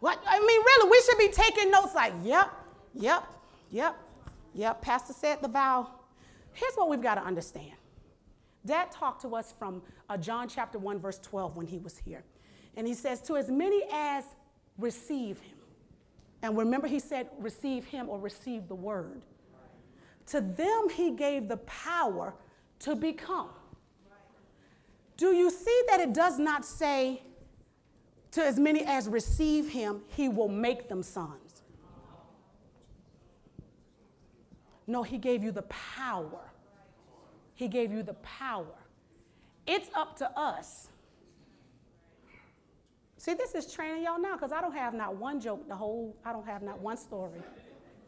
[0.00, 0.22] What?
[0.24, 2.52] I mean, really, we should be taking notes like, yep,
[2.94, 3.26] yep,
[3.70, 3.96] yep,
[4.54, 5.88] Yep, Pastor said the vow.
[6.52, 7.74] Here's what we've got to understand.
[8.66, 12.24] Dad talked to us from uh, John chapter 1, verse 12 when he was here.
[12.76, 14.24] And he says, To as many as
[14.76, 15.56] receive him.
[16.42, 19.22] And remember, he said, receive him or receive the word.
[20.26, 22.34] To them, he gave the power
[22.80, 23.50] to become.
[25.18, 27.22] Do you see that it does not say,
[28.30, 31.62] to as many as receive him, he will make them sons?
[34.86, 36.50] No, He gave you the power.
[37.52, 38.74] He gave you the power.
[39.66, 40.88] It's up to us.
[43.18, 46.16] See, this is training y'all now because I don't have not one joke, the whole,
[46.24, 47.40] I don't have not one story.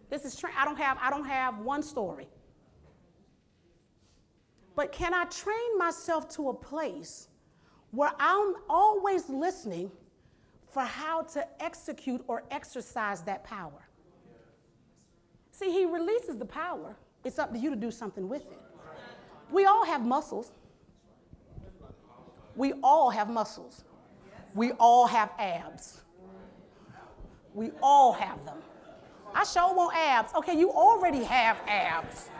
[0.08, 2.28] This is, tra- I don't have, I don't have one story.
[4.80, 7.28] But can I train myself to a place
[7.90, 9.90] where I'm always listening
[10.70, 13.86] for how to execute or exercise that power?
[15.52, 16.96] See, he releases the power.
[17.24, 18.58] It's up to you to do something with it.
[19.50, 20.50] We all have muscles.
[22.56, 23.84] We all have muscles.
[24.54, 26.00] We all have abs.
[27.52, 28.56] We all have them.
[29.34, 30.32] I sure want abs.
[30.36, 32.30] Okay, you already have abs.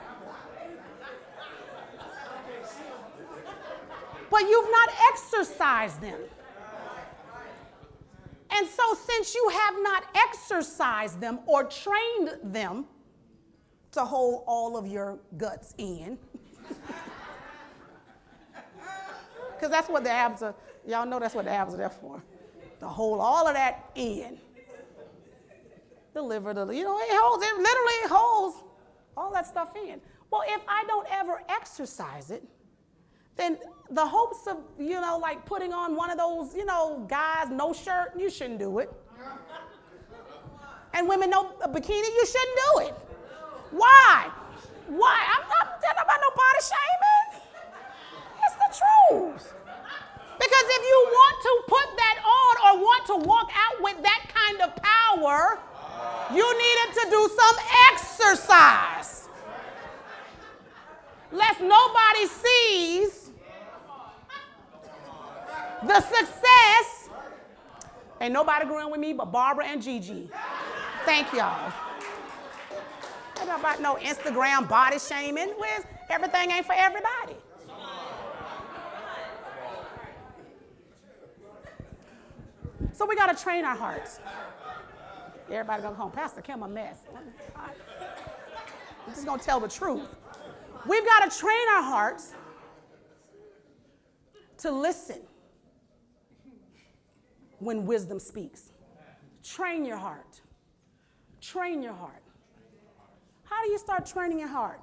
[4.31, 6.21] But you've not exercised them.
[8.53, 12.87] And so, since you have not exercised them or trained them,
[13.93, 16.19] to hold all of your guts in.
[19.57, 20.55] Because that's what the abs are,
[20.87, 22.23] y'all know that's what the abs are there for.
[22.79, 24.39] To hold all of that in.
[26.15, 28.57] Deliver the, you know, it holds, it literally holds
[29.19, 30.01] all that stuff in.
[30.31, 32.43] Well, if I don't ever exercise it,
[33.41, 33.59] then
[33.91, 37.73] the hopes of, you know, like putting on one of those, you know, guys, no
[37.73, 38.93] shirt, you shouldn't do it.
[40.93, 42.95] And women, no bikini, you shouldn't do it.
[43.71, 44.29] Why?
[44.89, 45.19] Why?
[45.35, 47.43] I'm not talking about no body shaming.
[48.45, 49.55] It's the truth.
[50.39, 54.23] Because if you want to put that on or want to walk out with that
[54.35, 55.59] kind of power,
[56.35, 57.57] you needed to do some
[57.93, 59.29] exercise.
[61.33, 63.20] Lest nobody sees
[65.87, 67.09] the success.
[68.21, 70.31] Ain't nobody agreeing with me but Barbara and Gigi.
[71.05, 71.73] Thank y'all.
[73.41, 75.49] Ain't about no Instagram body shaming.
[75.57, 77.37] Where's everything ain't for everybody.
[82.93, 84.21] So we got to train our hearts.
[85.51, 86.11] Everybody go home.
[86.11, 86.99] Pastor Kim, a mess.
[87.09, 87.71] Oh
[89.07, 90.17] I'm just to tell the truth.
[90.87, 92.35] We've got to train our hearts
[94.59, 95.21] to listen
[97.61, 98.73] when wisdom speaks.
[99.45, 100.41] Train your heart.
[101.41, 102.23] Train your heart.
[103.45, 104.81] How do you start training your heart?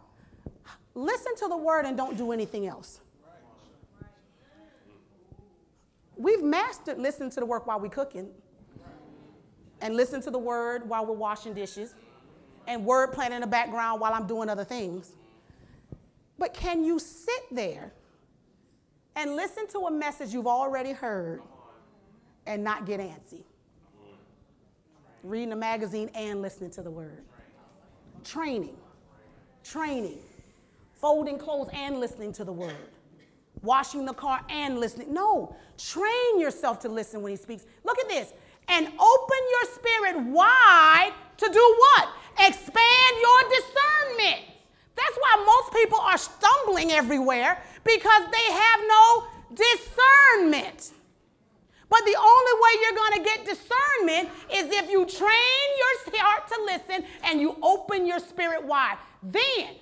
[0.93, 3.01] Listen to the word and don't do anything else.
[6.15, 8.29] We've mastered listening to the work while we're cooking
[9.81, 11.93] and listen to the word while we're washing dishes
[12.65, 15.11] and word playing in the background while I'm doing other things.
[16.39, 17.93] But can you sit there
[19.15, 21.41] and listen to a message you've already heard
[22.47, 23.43] and not get antsy?
[25.23, 27.23] Reading a magazine and listening to the word.
[28.23, 28.77] Training,
[29.63, 30.19] training,
[30.95, 32.89] folding clothes and listening to the word
[33.61, 35.13] washing the car and listening.
[35.13, 37.65] No, train yourself to listen when he speaks.
[37.83, 38.33] Look at this.
[38.69, 42.09] And open your spirit wide to do what?
[42.39, 44.45] Expand your discernment.
[44.95, 49.23] That's why most people are stumbling everywhere because they have no
[49.53, 50.91] discernment.
[51.89, 56.47] But the only way you're going to get discernment is if you train your heart
[56.47, 58.97] to listen and you open your spirit wide.
[59.23, 59.75] Then,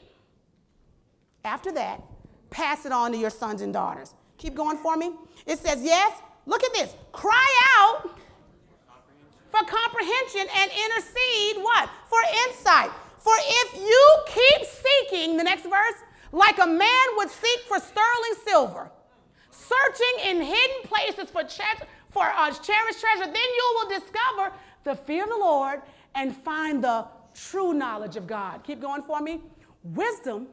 [1.43, 2.01] after that,
[2.49, 4.14] pass it on to your sons and daughters.
[4.38, 5.14] Keep going for me.
[5.45, 6.93] It says, Yes, look at this.
[7.12, 7.47] Cry
[7.78, 8.20] out
[9.49, 11.89] for comprehension and intercede what?
[12.10, 12.91] For insight.
[13.20, 18.36] For if you keep seeking, the next verse, like a man would seek for sterling
[18.45, 18.91] silver,
[19.76, 24.52] searching in hidden places for, tre- for uh, cherished treasure, then you will discover
[24.84, 25.82] the fear of the Lord
[26.14, 28.64] and find the true knowledge of God.
[28.64, 29.42] Keep going for me.
[29.84, 30.48] Wisdom,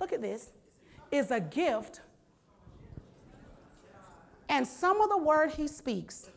[0.00, 0.50] look at this,
[1.10, 2.00] is a gift.
[4.48, 6.28] And some of the word he speaks,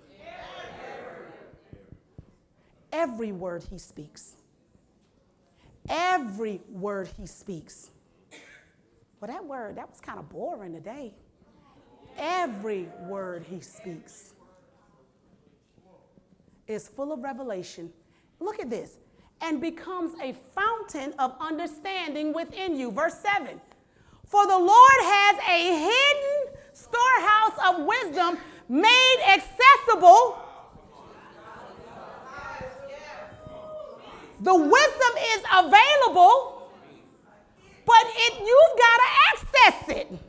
[2.93, 4.35] every word he speaks,
[5.89, 7.91] every word he speaks.
[9.19, 11.13] Well, that word, that was kind of boring today.
[12.17, 14.33] Every word he speaks
[16.67, 17.91] is full of revelation.
[18.39, 18.97] Look at this.
[19.41, 22.89] And becomes a fountain of understanding within you.
[22.91, 23.59] Verse 7
[24.27, 28.37] for the Lord has a hidden storehouse of wisdom
[28.67, 30.41] made accessible.
[34.41, 36.69] The wisdom is available,
[37.85, 40.19] but it, you've got to access it.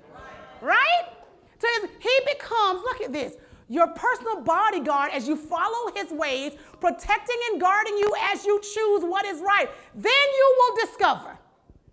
[0.61, 1.16] Right?
[1.59, 3.35] So he becomes, look at this,
[3.69, 9.03] your personal bodyguard as you follow his ways, protecting and guarding you as you choose
[9.03, 9.69] what is right.
[9.95, 11.39] Then you will discover.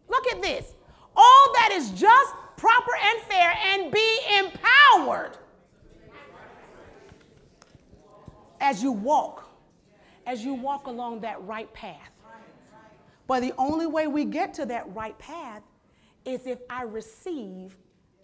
[0.10, 0.76] Look at this
[1.16, 5.38] all that is just, proper, and fair, and be empowered
[8.60, 9.48] as you walk,
[10.26, 12.22] as you walk along that right path.
[13.28, 15.62] But the only way we get to that right path
[16.26, 17.78] is if I receive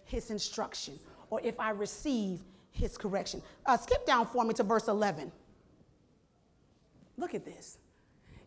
[0.04, 0.98] his instruction
[1.30, 3.42] or if I receive his correction.
[3.66, 5.32] Uh, skip down for me to verse 11.
[7.16, 7.78] Look at this.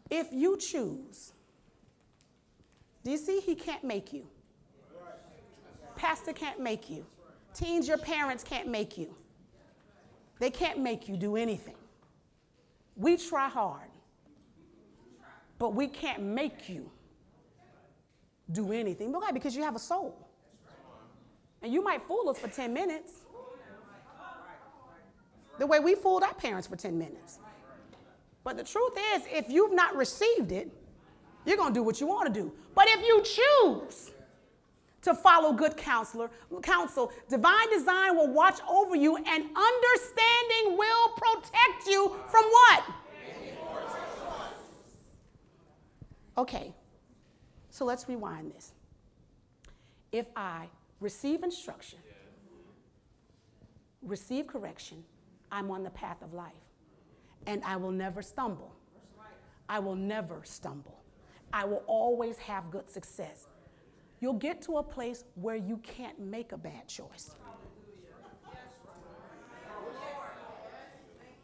[0.09, 1.33] If you choose,
[3.03, 4.27] do you see he can't make you?
[5.95, 7.05] Pastor can't make you.
[7.53, 9.15] Teens, your parents can't make you.
[10.39, 11.75] They can't make you do anything.
[12.95, 13.89] We try hard,
[15.57, 16.89] but we can't make you
[18.51, 19.11] do anything.
[19.11, 19.31] Why?
[19.31, 20.22] Because you have a soul.
[21.63, 23.13] And you might fool us for 10 minutes.
[25.57, 27.39] The way we fooled our parents for 10 minutes.
[28.43, 30.69] But the truth is, if you've not received it,
[31.45, 32.51] you're going to do what you want to do.
[32.75, 34.11] But if you choose
[35.03, 36.29] to follow good counselor,
[36.61, 37.11] counsel.
[37.29, 42.83] Divine design will watch over you, and understanding will protect you from what?
[46.37, 46.73] Okay.
[47.69, 48.71] So let's rewind this.
[50.11, 50.67] If I
[51.03, 51.99] receive instruction,
[54.01, 55.03] receive correction,
[55.51, 56.53] I'm on the path of life.
[57.45, 58.73] And I will never stumble.
[59.67, 61.03] I will never stumble.
[61.51, 63.47] I will always have good success.
[64.21, 67.35] You'll get to a place where you can't make a bad choice.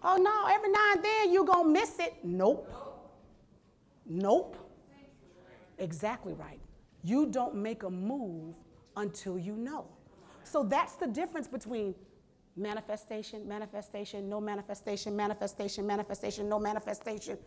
[0.02, 2.14] Oh no, every now and then you're going to miss it.
[2.24, 2.72] Nope.
[4.06, 4.56] Nope.
[5.78, 6.62] Exactly right.
[7.04, 8.56] You don't make a move
[8.96, 9.86] until you know.
[10.44, 11.96] So that's the difference between
[12.56, 17.38] manifestation, manifestation, no manifestation, manifestation, manifestation, no manifestation,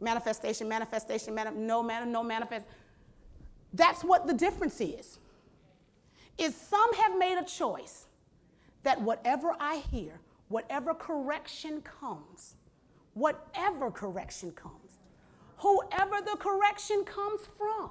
[0.00, 2.66] manifestation, manifestation, mani- no man, no manifest.
[3.72, 5.18] That's what the difference is.
[6.38, 8.06] Is some have made a choice
[8.82, 12.56] that whatever I hear, whatever correction comes,
[13.14, 14.98] whatever correction comes,
[15.58, 17.90] whoever the correction comes from,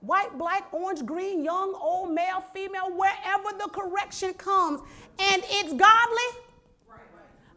[0.00, 4.80] white, black, orange, green, young, old, male, female, wherever the correction comes,
[5.18, 6.40] and it's godly,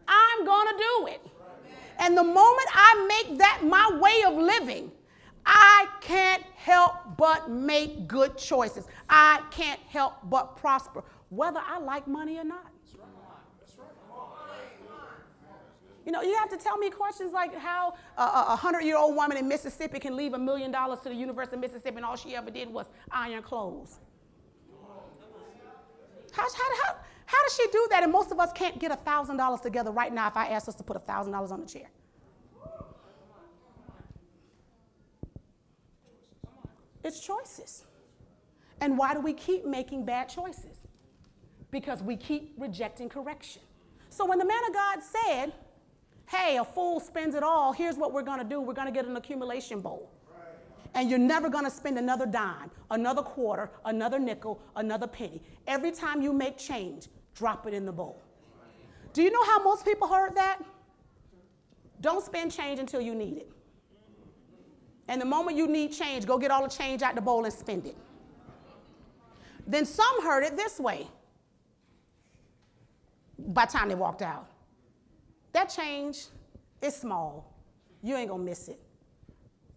[0.07, 1.21] I'm going to do it.
[1.99, 4.91] And the moment I make that my way of living,
[5.45, 8.87] I can't help but make good choices.
[9.09, 12.72] I can't help but prosper, whether I like money or not.
[16.05, 19.37] You know, you have to tell me questions like how a 100 year old woman
[19.37, 22.35] in Mississippi can leave a million dollars to the University of Mississippi and all she
[22.35, 23.99] ever did was iron clothes.
[26.33, 26.47] How, how,
[26.83, 26.95] how,
[27.25, 28.03] how does she do that?
[28.03, 30.83] And most of us can't get $1,000 together right now if I ask us to
[30.83, 31.89] put $1,000 on the chair.
[37.03, 37.83] It's choices.
[38.81, 40.87] And why do we keep making bad choices?
[41.71, 43.61] Because we keep rejecting correction.
[44.09, 45.53] So when the man of God said,
[46.27, 49.15] hey, a fool spends it all, here's what we're gonna do we're gonna get an
[49.15, 50.09] accumulation bowl.
[50.95, 55.41] And you're never gonna spend another dime, another quarter, another nickel, another penny.
[55.67, 58.21] Every time you make change, drop it in the bowl.
[59.13, 60.59] Do you know how most people heard that?
[62.01, 63.51] Don't spend change until you need it.
[65.07, 67.53] And the moment you need change, go get all the change out the bowl and
[67.53, 67.97] spend it.
[69.65, 71.07] Then some heard it this way
[73.39, 74.47] by the time they walked out.
[75.53, 76.25] That change
[76.81, 77.55] is small.
[78.01, 78.79] You ain't gonna miss it.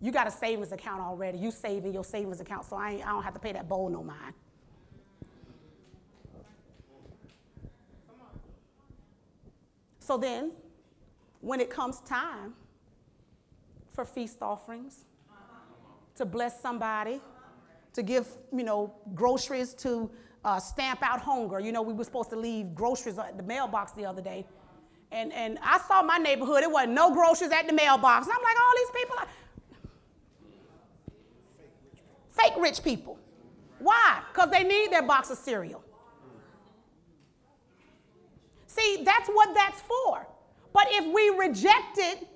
[0.00, 1.38] You got a savings account already.
[1.38, 4.02] You saving your savings account, so I, I don't have to pay that bowl no
[4.02, 4.34] mind.
[10.00, 10.52] So then,
[11.40, 12.54] when it comes time
[13.92, 15.04] for feast offerings,
[16.14, 17.20] to bless somebody,
[17.92, 20.10] to give, you know, groceries to
[20.44, 21.60] uh, stamp out hunger.
[21.60, 24.46] You know, we were supposed to leave groceries at the mailbox the other day.
[25.12, 28.26] And, and I saw my neighborhood, it wasn't no groceries at the mailbox.
[28.26, 29.28] And I'm like, all these people are
[32.28, 33.18] fake rich people.
[33.78, 34.20] Why?
[34.32, 35.82] Because they need their box of cereal.
[38.66, 40.26] See, that's what that's for.
[40.72, 42.26] But if we rejected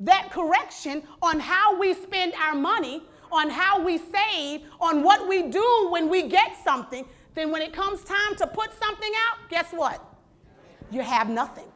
[0.00, 5.42] that correction on how we spend our money, on how we save, on what we
[5.42, 7.04] do when we get something,
[7.34, 10.02] then when it comes time to put something out, guess what?
[10.90, 11.66] You have nothing.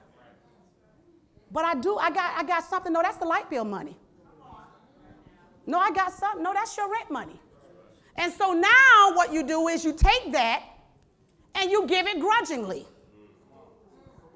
[1.55, 2.93] But I do, I got, I got something.
[2.93, 3.97] No, that's the light bill money.
[5.67, 6.43] No, I got something.
[6.43, 7.41] No, that's your rent money.
[8.17, 10.65] And so now what you do is you take that
[11.55, 12.87] and you give it grudgingly.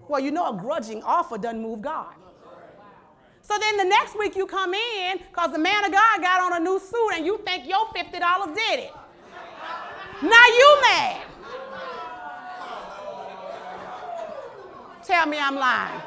[0.06, 2.14] Well, you know a grudging offer doesn't move God.
[3.42, 6.60] So then the next week you come in because the man of God got on
[6.60, 8.92] a new suit and you think your $50 did it.
[10.22, 11.22] Now you mad.
[15.02, 16.00] Tell me I'm lying.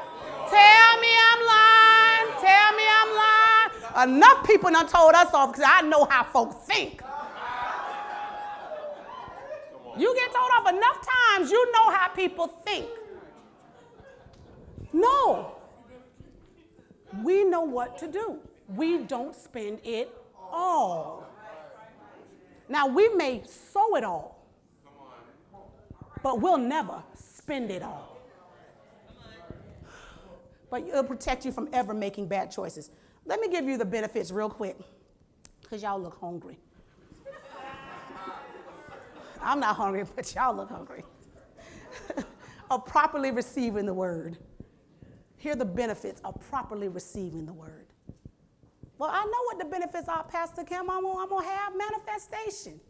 [0.52, 2.28] Tell me I'm lying.
[2.40, 4.16] Tell me I'm lying.
[4.16, 7.02] Enough people done told us off because I know how folks think.
[9.96, 12.86] You get told off enough times, you know how people think.
[14.92, 15.56] No.
[17.22, 18.38] We know what to do.
[18.68, 20.10] We don't spend it
[20.50, 21.26] all.
[22.68, 24.46] Now, we may sow it all,
[26.22, 28.11] but we'll never spend it all.
[30.72, 32.88] But it'll protect you from ever making bad choices.
[33.26, 34.78] Let me give you the benefits real quick,
[35.60, 36.58] because y'all look hungry.
[39.42, 41.04] I'm not hungry, but y'all look hungry.
[42.70, 44.38] of properly receiving the word.
[45.36, 47.88] Here are the benefits of properly receiving the word.
[48.96, 50.88] Well, I know what the benefits are, Pastor Kim.
[50.88, 52.80] I'm gonna, I'm gonna have manifestation.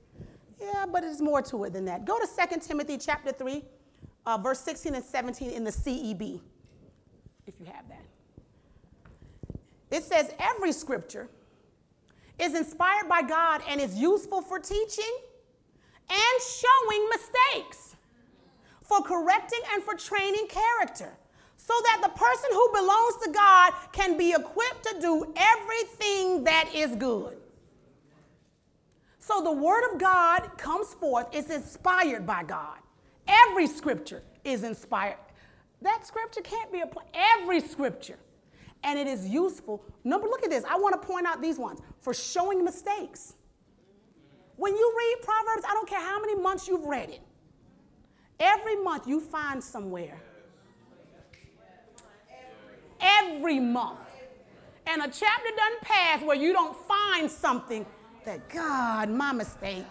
[0.60, 2.04] Yeah, but it's more to it than that.
[2.04, 3.64] Go to 2 Timothy chapter 3,
[4.24, 6.42] uh, verse 16 and 17 in the CEB,
[7.60, 8.02] if you have that.
[9.90, 11.28] It says, Every scripture
[12.38, 15.16] is inspired by God and is useful for teaching
[16.08, 17.96] and showing mistakes,
[18.82, 21.12] for correcting and for training character,
[21.56, 26.70] so that the person who belongs to God can be equipped to do everything that
[26.74, 27.36] is good.
[29.20, 32.78] So the word of God comes forth, it's inspired by God.
[33.28, 35.16] Every scripture is inspired.
[35.82, 37.06] That scripture can't be applied.
[37.14, 38.18] Every scripture.
[38.84, 39.82] And it is useful.
[40.04, 40.64] Number, look at this.
[40.68, 43.34] I want to point out these ones for showing mistakes.
[44.56, 47.20] When you read Proverbs, I don't care how many months you've read it,
[48.38, 50.20] every month you find somewhere.
[53.00, 53.98] Every month.
[54.86, 57.86] And a chapter doesn't pass where you don't find something
[58.24, 59.86] that, God, my mistake.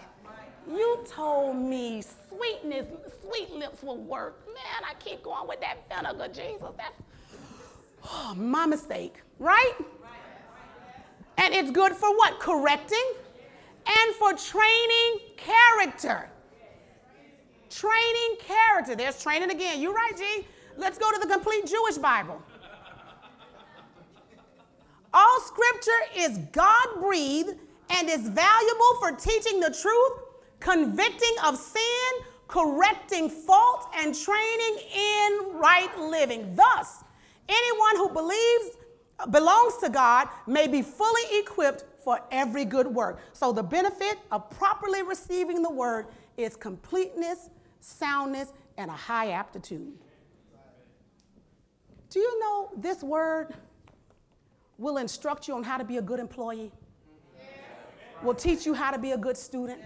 [0.70, 2.02] You told me
[2.36, 2.88] sweetness,
[3.22, 4.46] sweet lips will work.
[4.48, 6.70] Man, I keep going with that vinegar, Jesus.
[6.78, 7.02] That's
[8.06, 9.74] oh, my mistake, right?
[11.38, 12.40] And it's good for what?
[12.40, 13.14] Correcting
[13.88, 16.30] and for training character.
[17.70, 18.96] Training character.
[18.96, 19.82] There's training again.
[19.82, 20.46] You're right, G.
[20.78, 22.42] Let's go to the complete Jewish Bible.
[25.14, 27.58] All scripture is God breathed
[27.90, 30.21] and is valuable for teaching the truth,
[30.62, 32.12] convicting of sin,
[32.48, 36.56] correcting fault, and training in right living.
[36.56, 37.04] Thus,
[37.50, 38.78] anyone who believes
[39.30, 43.20] belongs to God may be fully equipped for every good work.
[43.34, 46.08] So, the benefit of properly receiving the word
[46.38, 47.50] is completeness,
[47.82, 49.94] soundness, and a high aptitude.
[52.10, 53.54] Do you know this word
[54.78, 56.72] will instruct you on how to be a good employee?
[58.24, 59.82] Will teach you how to be a good student?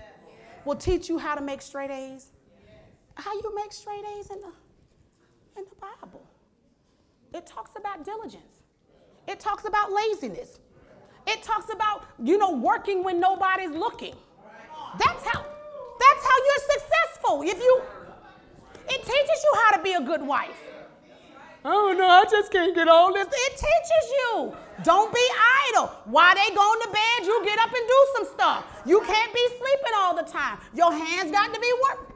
[0.65, 2.31] Will teach you how to make straight A's?
[3.15, 4.51] How you make straight A's in the,
[5.57, 6.25] in the Bible?
[7.33, 8.63] It talks about diligence.
[9.27, 10.59] It talks about laziness.
[11.27, 14.15] It talks about, you know, working when nobody's looking.
[14.97, 15.43] That's how
[15.99, 17.41] that's how you're successful.
[17.41, 17.81] If you
[18.87, 20.57] it teaches you how to be a good wife.
[21.67, 23.25] Oh no, I just can't get all this.
[23.25, 24.55] It teaches you.
[24.83, 25.27] Don't be
[25.73, 25.87] idle.
[26.05, 28.83] While they going to bed, you get up and do some stuff.
[28.85, 30.59] You can't be sleeping all the time.
[30.75, 32.15] Your hands got to be working.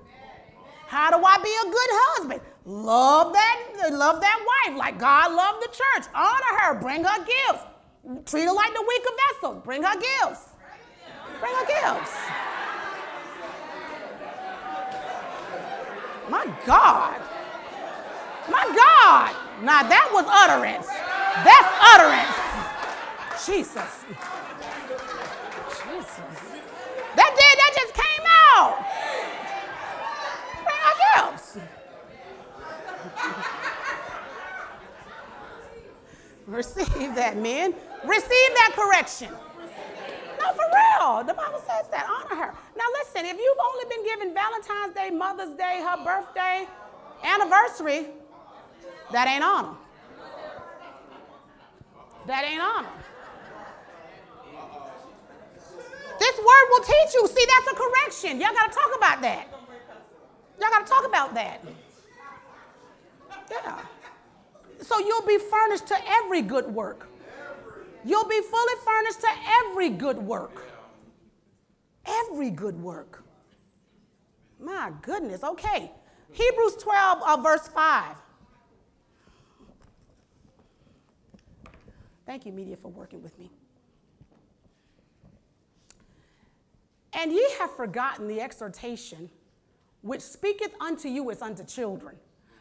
[0.85, 2.41] How do I be a good husband?
[2.65, 6.07] Love that, love that wife like God loved the church.
[6.13, 6.79] Honor her.
[6.79, 7.63] Bring her gifts.
[8.29, 9.61] Treat her like the weaker vessel.
[9.65, 10.49] Bring her gifts.
[11.39, 12.15] Bring her gifts.
[16.29, 17.38] My God.
[18.49, 19.35] My God.
[19.63, 20.87] Now that was utterance.
[20.87, 22.35] That's utterance.
[23.45, 24.05] Jesus.
[25.83, 26.39] Jesus.
[27.15, 28.25] That did, that just came
[28.55, 28.85] out.
[30.65, 31.57] Our gifts.
[36.47, 37.73] Receive that, men.
[38.03, 39.29] Receive that correction.
[40.39, 41.23] No, for real.
[41.23, 42.07] The Bible says that.
[42.09, 42.53] Honor her.
[42.75, 46.67] Now, listen, if you've only been given Valentine's Day, Mother's Day, her birthday,
[47.23, 48.07] anniversary,
[49.11, 49.75] that ain't honor.
[52.27, 52.89] That ain't honor.
[56.19, 57.27] This word will teach you.
[57.27, 58.41] See, that's a correction.
[58.41, 59.47] Y'all got to talk about that.
[60.59, 61.65] Y'all got to talk about that.
[63.49, 63.79] Yeah.
[64.81, 67.07] So you'll be furnished to every good work.
[68.05, 70.67] You'll be fully furnished to every good work.
[72.05, 73.23] Every good work.
[74.59, 75.43] My goodness.
[75.43, 75.91] Okay.
[76.31, 78.15] Hebrews 12, uh, verse 5.
[82.29, 83.49] Thank you, media, for working with me.
[87.11, 89.31] And ye have forgotten the exhortation
[90.03, 92.15] which speaketh unto you as unto children.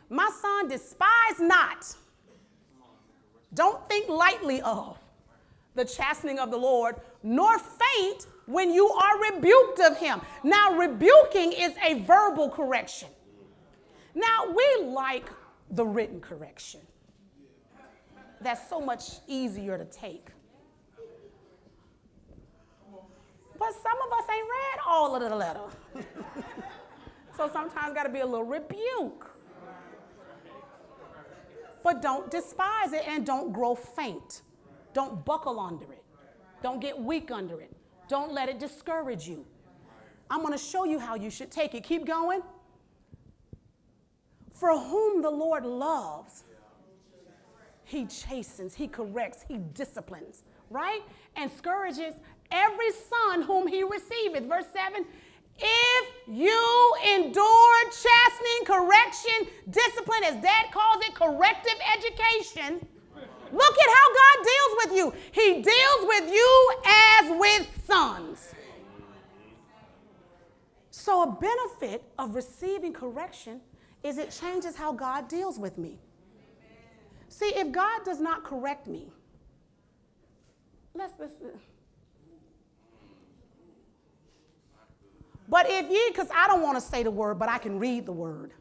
[0.09, 1.95] My son, despise not,
[3.53, 4.97] don't think lightly of
[5.75, 10.23] the chastening of the Lord, nor faint when you are rebuked of him.
[10.45, 13.11] Now, rebuking is a verbal correction.
[14.15, 15.29] Now, we like
[15.73, 16.81] the written correction.
[18.41, 20.29] That's so much easier to take.
[23.59, 25.61] But some of us ain't read all of the letter.
[27.37, 29.31] so sometimes got to be a little rebuke.
[31.83, 34.43] But don't despise it and don't grow faint.
[34.93, 36.05] Don't buckle under it.
[36.63, 37.73] Don't get weak under it.
[38.09, 39.45] Don't let it discourage you.
[40.31, 41.85] I'm going to show you how you should take it.
[41.85, 42.43] Keep going.
[44.53, 46.45] For whom the Lord loves,
[47.89, 51.01] he chastens, he corrects, he disciplines, right?
[51.37, 52.15] And scourges
[52.51, 54.45] every son whom he receiveth.
[54.45, 55.05] Verse 7
[55.61, 62.87] if you endure chastening, correction, discipline, as dad calls it, corrective education,
[63.53, 65.21] Look at how God deals with you.
[65.33, 68.55] He deals with you as with sons.
[70.91, 73.61] So, a benefit of receiving correction
[74.03, 75.99] is it changes how God deals with me.
[77.29, 79.09] See, if God does not correct me,
[80.95, 81.53] let's listen.
[85.49, 88.07] But if ye, because I don't want to say the word, but I can read
[88.07, 88.53] the word.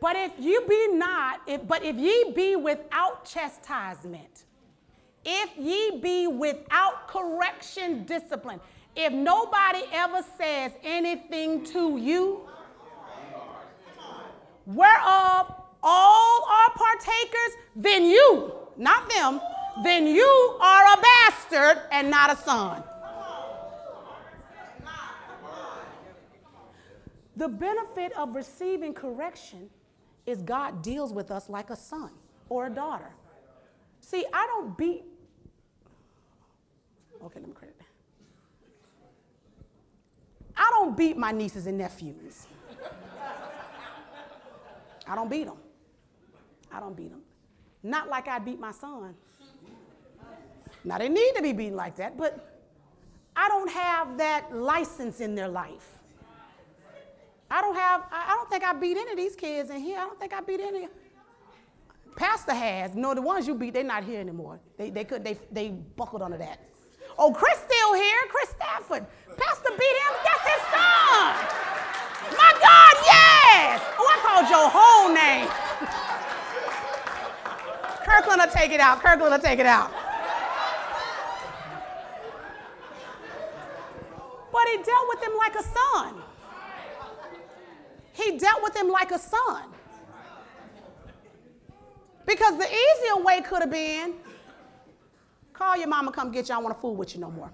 [0.00, 4.44] But if you be not, if, but if ye be without chastisement,
[5.24, 8.60] if ye be without correction, discipline,
[8.96, 12.42] if nobody ever says anything to you,
[14.66, 15.54] whereof
[15.84, 19.40] all are partakers, then you, not them,
[19.84, 22.82] then you are a bastard and not a son.
[27.36, 29.68] The benefit of receiving correction
[30.24, 32.10] is God deals with us like a son
[32.48, 33.10] or a daughter.
[34.00, 35.04] See, I don't beat.
[37.22, 37.74] Okay, let me credit.
[40.56, 42.46] I don't beat my nieces and nephews.
[45.06, 45.56] I don't beat them.
[46.74, 47.22] I don't beat them.
[47.82, 49.14] Not like I beat my son.
[50.84, 52.60] Now, they need to be beaten like that, but
[53.36, 55.88] I don't have that license in their life.
[57.50, 59.98] I don't have, I don't think I beat any of these kids in here.
[59.98, 60.88] I don't think I beat any.
[62.16, 62.94] Pastor has.
[62.94, 64.60] No, the ones you beat, they're not here anymore.
[64.76, 66.60] They, they could, they, they buckled under that.
[67.16, 69.06] Oh, Chris still here, Chris Stafford.
[69.36, 71.34] Pastor beat him, that's his son.
[72.36, 73.82] My God, yes.
[73.98, 75.63] Oh, I called your whole name.
[78.14, 79.00] Kirkland will take it out.
[79.00, 79.90] Kirkland will take it out.
[84.52, 86.22] But he dealt with him like a son.
[88.12, 89.62] He dealt with him like a son.
[92.24, 94.14] Because the easier way could have been
[95.52, 96.54] call your mama, come get you.
[96.54, 97.50] I don't want to fool with you no more.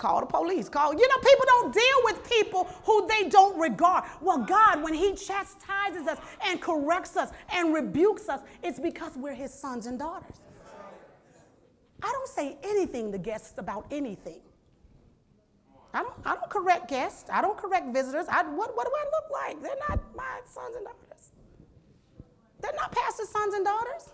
[0.00, 0.70] Call the police.
[0.70, 4.04] Call, you know, people don't deal with people who they don't regard.
[4.22, 9.34] Well, God, when He chastises us and corrects us and rebukes us, it's because we're
[9.34, 10.40] His sons and daughters.
[12.02, 14.40] I don't say anything to guests about anything.
[15.92, 17.28] I don't, I don't correct guests.
[17.30, 18.24] I don't correct visitors.
[18.30, 19.62] I, what, what do I look like?
[19.62, 21.32] They're not my sons and daughters.
[22.62, 24.08] They're not pastor's sons and daughters.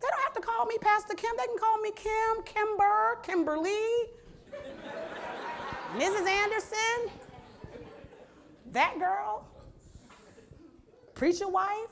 [0.00, 1.32] They don't have to call me Pastor Kim.
[1.36, 4.08] They can call me Kim, Kimber, Kimberly,
[5.96, 6.26] Mrs.
[6.26, 7.10] Anderson,
[8.72, 9.46] that girl,
[11.14, 11.88] preacher wife.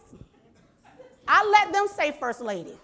[1.26, 2.78] I let them say First Lady.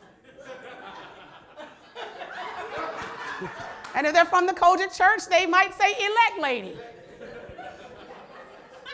[3.94, 6.74] And if they're from the COGIC church, they might say elect lady.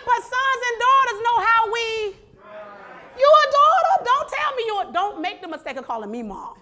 [0.08, 2.16] But sons and daughters know how we.
[3.18, 4.04] You a daughter?
[4.04, 4.84] Don't tell me you.
[4.92, 6.56] Don't make the mistake of calling me mom.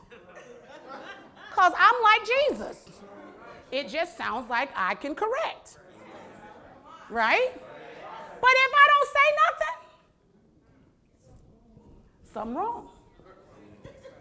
[1.53, 2.96] Cause I'm like Jesus.
[3.71, 5.79] It just sounds like I can correct.
[7.11, 7.53] Right?
[7.55, 9.77] But if I don't say nothing,
[12.33, 12.89] something wrong.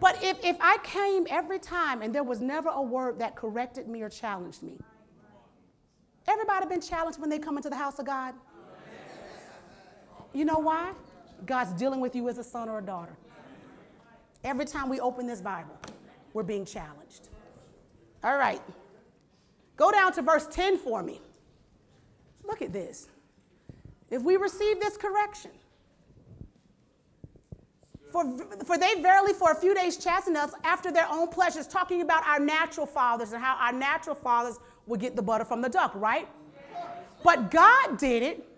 [0.00, 3.88] But if, if I came every time and there was never a word that corrected
[3.88, 4.78] me or challenged me,
[6.28, 8.34] everybody been challenged when they come into the house of God?
[10.32, 10.92] You know why?
[11.46, 13.16] God's dealing with you as a son or a daughter.
[14.44, 15.76] Every time we open this Bible,
[16.34, 17.30] we're being challenged.
[18.22, 18.60] All right.
[19.76, 21.20] Go down to verse 10 for me.
[22.44, 23.08] Look at this.
[24.10, 25.50] If we receive this correction,
[28.10, 28.24] for,
[28.64, 32.26] for they verily for a few days chastened us after their own pleasures, talking about
[32.26, 35.92] our natural fathers and how our natural fathers would get the butter from the duck,
[35.94, 36.28] right?
[37.22, 38.48] But God did it.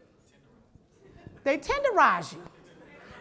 [1.42, 2.42] They tenderize you.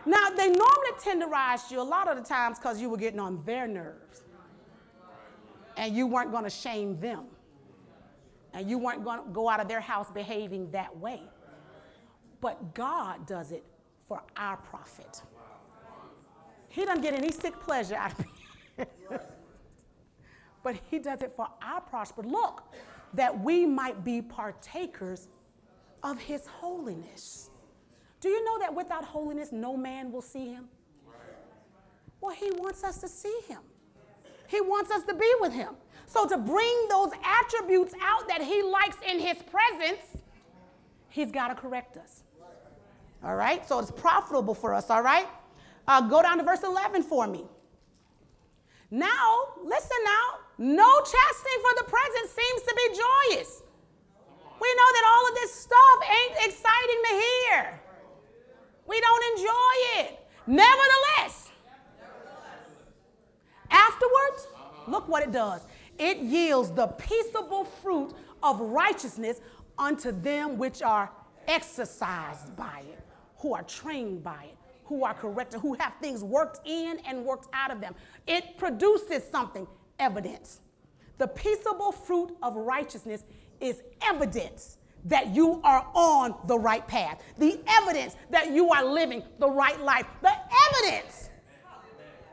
[0.06, 3.42] Now, they normally tenderize you a lot of the times because you were getting on
[3.46, 4.22] their nerves.
[5.76, 7.26] And you weren't going to shame them.
[8.54, 11.22] And you weren't going to go out of their house behaving that way.
[12.42, 13.64] But God does it
[14.08, 15.22] for our profit.
[16.70, 18.26] He doesn't get any sick pleasure out of
[18.78, 18.92] it.
[20.64, 22.24] but he does it for our prosper.
[22.24, 22.64] Look,
[23.14, 25.28] that we might be partakers
[26.04, 27.50] of his holiness.
[28.20, 30.68] Do you know that without holiness, no man will see him?
[32.22, 33.60] Well, he wants us to see him.
[34.48, 35.76] He wants us to be with him.
[36.08, 40.24] So, to bring those attributes out that he likes in his presence,
[41.10, 42.24] he's got to correct us.
[43.24, 43.68] All right?
[43.68, 45.28] So, it's profitable for us, all right?
[45.86, 47.44] Uh, go down to verse 11 for me.
[48.90, 52.98] Now, listen now, no chastening for the present seems to be
[53.36, 53.62] joyous.
[54.60, 57.80] We know that all of this stuff ain't exciting to hear.
[58.88, 60.20] We don't enjoy it.
[60.48, 61.52] Nevertheless,
[63.70, 64.48] afterwards,
[64.88, 65.62] look what it does.
[65.98, 68.14] It yields the peaceable fruit
[68.44, 69.42] of righteousness
[69.78, 71.12] unto them which are
[71.48, 73.00] exercised by it,
[73.40, 77.48] who are trained by it, who are corrected, who have things worked in and worked
[77.54, 77.96] out of them.
[78.28, 79.68] It produces something,
[80.00, 80.62] evidence.
[81.18, 83.24] The peaceable fruit of righteousness
[83.60, 89.24] is evidence that you are on the right path, the evidence that you are living
[89.40, 90.34] the right life, the
[90.84, 91.30] evidence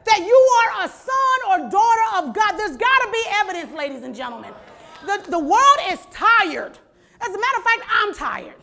[0.06, 2.52] that you are a son or daughter of God.
[2.56, 4.52] There's got to be evidence, ladies and gentlemen.
[5.06, 6.78] The, the world is tired.
[7.20, 8.54] As a matter of fact, I'm tired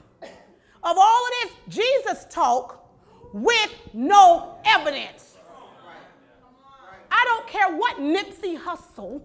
[0.84, 2.89] of all of this Jesus talk
[3.34, 5.38] with no evidence.
[7.11, 9.22] I don't care what Nipsey Hussle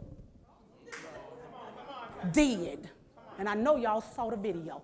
[2.33, 2.91] did.
[3.39, 4.83] And I know y'all saw the video.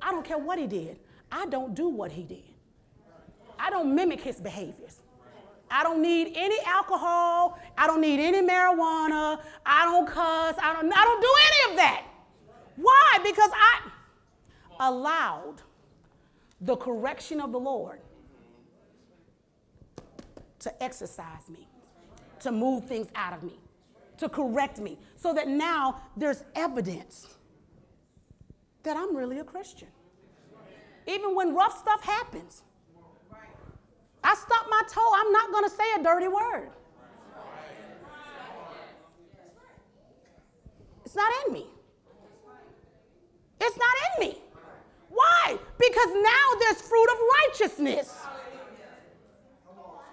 [0.00, 0.98] I don't care what he did.
[1.30, 2.42] I don't do what he did.
[3.58, 5.00] I don't mimic his behaviors.
[5.70, 7.58] I don't need any alcohol.
[7.76, 9.40] I don't need any marijuana.
[9.64, 10.54] I don't cuss.
[10.62, 12.04] I don't, I don't do any of that.
[12.76, 13.18] Why?
[13.24, 13.90] Because I
[14.88, 15.56] allowed
[16.60, 18.00] the correction of the Lord
[20.60, 21.68] to exercise me,
[22.40, 23.58] to move things out of me,
[24.18, 27.36] to correct me, so that now there's evidence
[28.82, 29.88] that I'm really a Christian.
[31.06, 32.62] Even when rough stuff happens,
[34.26, 36.70] I stub my toe, I'm not going to say a dirty word.
[41.04, 41.66] It's not in me.
[43.60, 44.38] It's not in me.
[45.10, 45.56] Why?
[45.78, 48.16] Because now there's fruit of righteousness.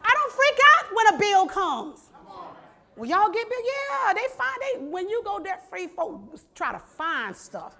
[0.04, 2.12] I don't freak out when a bill comes.
[2.96, 4.14] Well, y'all get big, yeah.
[4.14, 7.76] They find they when you go debt free, folks try to find stuff.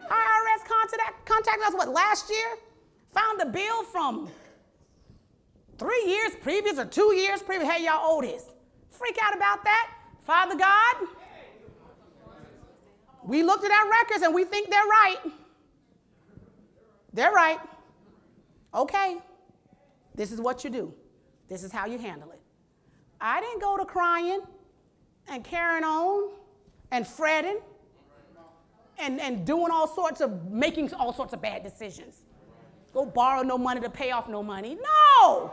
[0.00, 2.56] IRS contact contacted us what last year?
[3.10, 4.30] Found a bill from
[5.78, 7.70] three years previous or two years previous.
[7.70, 8.44] Hey, y'all this.
[8.90, 9.90] Freak out about that.
[10.22, 10.96] Father God,
[13.24, 15.18] we looked at our records and we think they're right.
[17.12, 17.58] They're right.
[18.74, 19.16] Okay,
[20.14, 20.92] this is what you do.
[21.48, 22.40] This is how you handle it.
[23.20, 24.40] I didn't go to crying
[25.28, 26.30] and carrying on
[26.90, 27.58] and fretting
[28.98, 32.22] and, and doing all sorts of, making all sorts of bad decisions.
[32.92, 34.76] Go borrow no money to pay off no money.
[34.76, 35.52] No,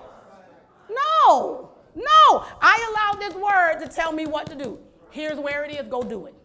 [0.89, 2.45] no, no.
[2.61, 4.79] I allowed this word to tell me what to do.
[5.11, 6.35] Here's where it is, go do it.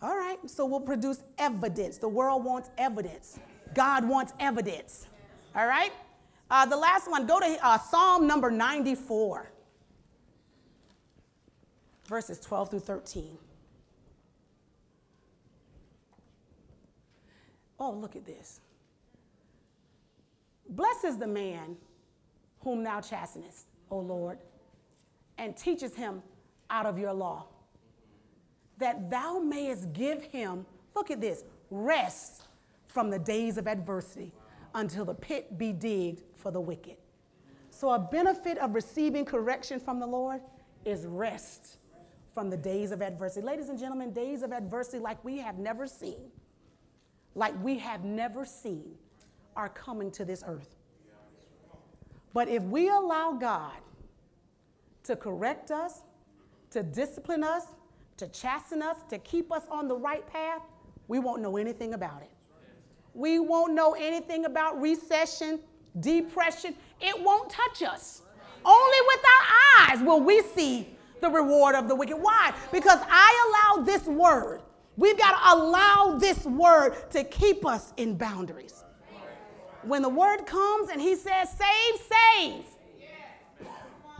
[0.00, 1.98] All right, so we'll produce evidence.
[1.98, 3.38] The world wants evidence.
[3.74, 5.08] God wants evidence.
[5.54, 5.92] All right?
[6.50, 9.50] Uh, the last one, go to uh, Psalm number 94,
[12.06, 13.38] verses 12 through 13.
[17.80, 18.60] Oh, look at this.
[20.68, 21.76] Blessed is the man
[22.60, 24.38] whom thou chastenest, O Lord,
[25.38, 26.22] and teaches him
[26.70, 27.46] out of your law,
[28.78, 32.44] that thou mayest give him, look at this, rest
[32.86, 34.32] from the days of adversity
[34.74, 36.96] until the pit be digged for the wicked.
[37.70, 40.40] So, a benefit of receiving correction from the Lord
[40.84, 41.78] is rest
[42.32, 43.46] from the days of adversity.
[43.46, 46.30] Ladies and gentlemen, days of adversity like we have never seen,
[47.34, 48.96] like we have never seen,
[49.58, 50.76] are coming to this earth.
[52.32, 53.72] But if we allow God
[55.02, 56.02] to correct us,
[56.70, 57.66] to discipline us,
[58.18, 60.62] to chasten us, to keep us on the right path,
[61.08, 62.30] we won't know anything about it.
[63.14, 65.60] We won't know anything about recession,
[65.98, 66.74] depression.
[67.00, 68.22] It won't touch us.
[68.64, 72.16] Only with our eyes will we see the reward of the wicked.
[72.16, 72.54] Why?
[72.70, 74.62] Because I allow this word.
[74.96, 78.84] We've got to allow this word to keep us in boundaries.
[79.88, 82.64] When the word comes and he says, save, save.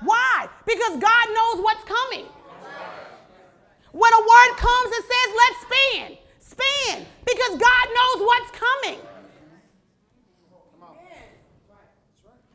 [0.00, 0.48] Why?
[0.64, 2.24] Because God knows what's coming.
[3.92, 8.98] When a word comes and says, let's spin, spin, Because God knows what's coming.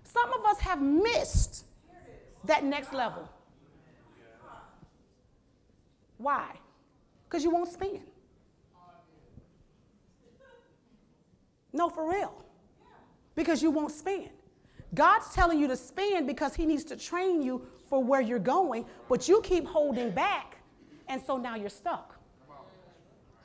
[0.04, 1.66] Some of us have missed
[2.46, 3.30] that next level.
[6.18, 6.56] Why?
[7.26, 8.02] Because you won't spin.
[11.72, 12.44] No, for real.
[13.36, 14.30] Because you won't spend.
[14.94, 18.86] God's telling you to spend because He needs to train you for where you're going,
[19.10, 20.58] but you keep holding back,
[21.08, 22.16] and so now you're stuck.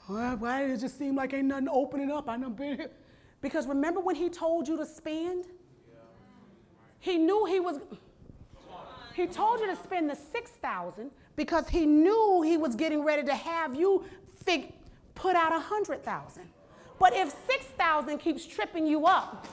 [0.06, 2.28] Why, why does it just seem like ain't nothing opening up?
[2.28, 2.90] I know been here.
[3.40, 5.46] Because remember when He told you to spend?
[7.00, 7.80] He knew he was,
[9.14, 13.34] he told you to spend the 6,000 because he knew he was getting ready to
[13.34, 14.04] have you
[14.44, 14.72] fig,
[15.14, 16.42] put out a 100,000.
[16.98, 19.46] But if 6,000 keeps tripping you up,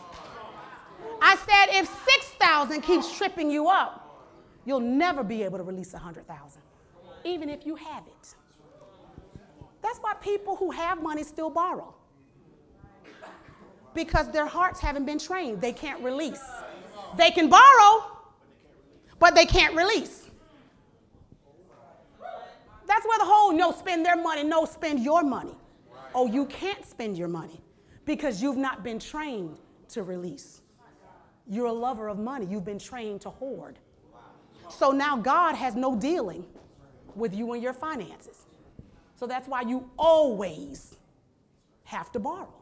[1.21, 4.05] I said if 6,000 keeps tripping you up,
[4.65, 6.63] You'll never be able to release a hundred thousand,
[7.23, 8.35] even if you have it.
[9.81, 11.93] That's why people who have money still borrow.
[13.93, 15.61] Because their hearts haven't been trained.
[15.61, 16.43] They can't release.
[17.15, 18.17] They can borrow,
[19.19, 20.23] but they can't release.
[22.87, 25.55] That's where the whole no spend their money, no spend your money.
[26.15, 27.61] Oh, you can't spend your money
[28.05, 29.59] because you've not been trained
[29.89, 30.61] to release.
[31.47, 33.77] You're a lover of money, you've been trained to hoard.
[34.69, 36.45] So now God has no dealing
[37.15, 38.45] with you and your finances.
[39.15, 40.95] So that's why you always
[41.83, 42.53] have to borrow.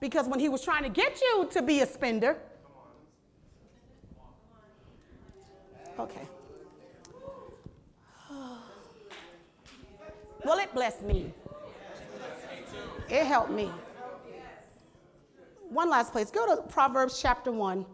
[0.00, 2.38] Because when he was trying to get you to be a spender,
[5.98, 6.26] okay.
[10.44, 11.34] Well, it blessed me.
[13.10, 13.70] It helped me.
[15.68, 16.30] One last place.
[16.30, 17.84] Go to Proverbs chapter 1,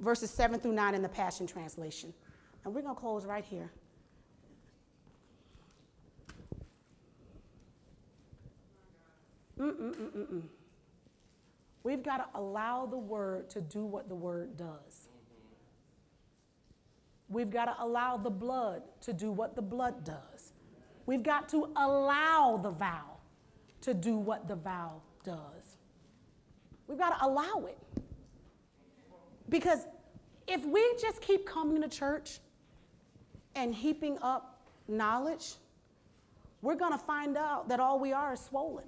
[0.00, 2.12] verses 7 through 9 in the Passion Translation.
[2.64, 3.70] And we're going to close right here.
[9.58, 10.42] Mm-mm-mm-mm-mm.
[11.84, 15.08] We've got to allow the word to do what the word does.
[17.28, 20.52] We've got to allow the blood to do what the blood does.
[21.06, 23.18] We've got to allow the vow
[23.82, 25.61] to do what the vow does.
[26.86, 27.78] We've got to allow it.
[29.48, 29.86] Because
[30.46, 32.40] if we just keep coming to church
[33.54, 35.54] and heaping up knowledge,
[36.62, 38.84] we're going to find out that all we are is swollen.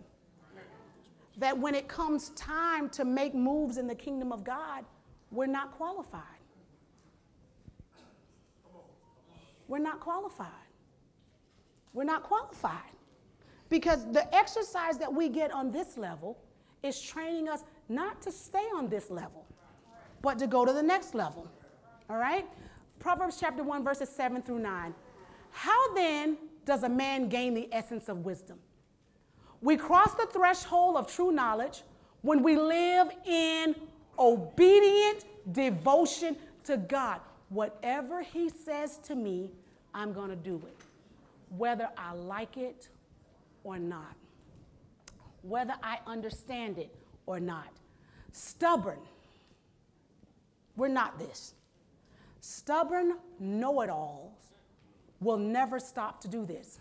[1.39, 4.85] That when it comes time to make moves in the kingdom of God,
[5.31, 6.23] we're not qualified.
[9.66, 10.49] We're not qualified.
[11.93, 12.93] We're not qualified.
[13.69, 16.39] Because the exercise that we get on this level
[16.83, 19.47] is training us not to stay on this level,
[20.23, 21.48] but to go to the next level.
[22.09, 22.47] All right?
[22.98, 24.94] Proverbs chapter 1, verses 7 through 9.
[25.51, 28.59] How then does a man gain the essence of wisdom?
[29.61, 31.82] We cross the threshold of true knowledge
[32.23, 33.74] when we live in
[34.19, 37.20] obedient devotion to God.
[37.48, 39.51] Whatever He says to me,
[39.93, 40.77] I'm going to do it,
[41.56, 42.89] whether I like it
[43.62, 44.16] or not,
[45.43, 46.94] whether I understand it
[47.26, 47.72] or not.
[48.32, 48.98] Stubborn.
[50.76, 51.55] We're not this.
[52.40, 54.52] Stubborn know it alls
[55.20, 56.80] will never stop to do this.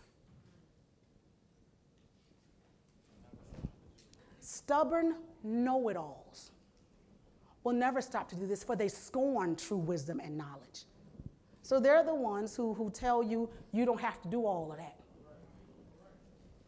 [4.40, 6.52] Stubborn know it alls
[7.64, 10.84] will never stop to do this, for they scorn true wisdom and knowledge.
[11.62, 14.78] So they're the ones who, who tell you you don't have to do all of
[14.78, 14.98] that.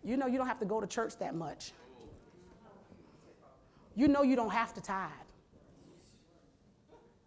[0.04, 1.74] You know you don't have to go to church that much.
[3.96, 5.10] You know you don't have to tithe.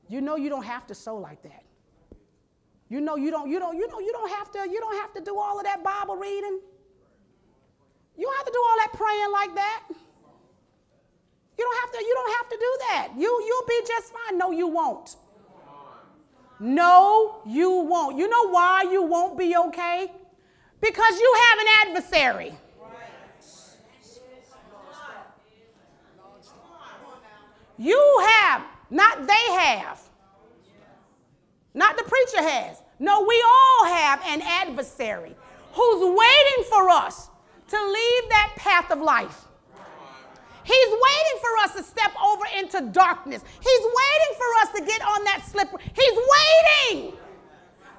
[0.08, 1.64] You know you don't have to sow like that.
[2.88, 5.12] You know you don't you don't you know you don't have to you don't have
[5.14, 6.60] to do all of that Bible reading.
[8.16, 9.82] You don't have to do all that praying like that.
[11.58, 13.08] You don't have to you don't have to do that.
[13.16, 14.38] You you'll be just fine.
[14.38, 15.16] No you won't.
[16.60, 18.18] No, you won't.
[18.18, 20.10] You know why you won't be okay?
[20.80, 22.54] Because you have an adversary.
[27.78, 30.00] You have, not they have.
[31.74, 32.82] Not the preacher has.
[32.98, 35.36] No, we all have an adversary
[35.72, 37.30] who's waiting for us
[37.68, 39.44] to leave that path of life.
[40.64, 43.42] He's waiting for us to step over into darkness.
[43.60, 45.80] He's waiting for us to get on that slippery.
[45.94, 46.18] He's
[46.92, 47.16] waiting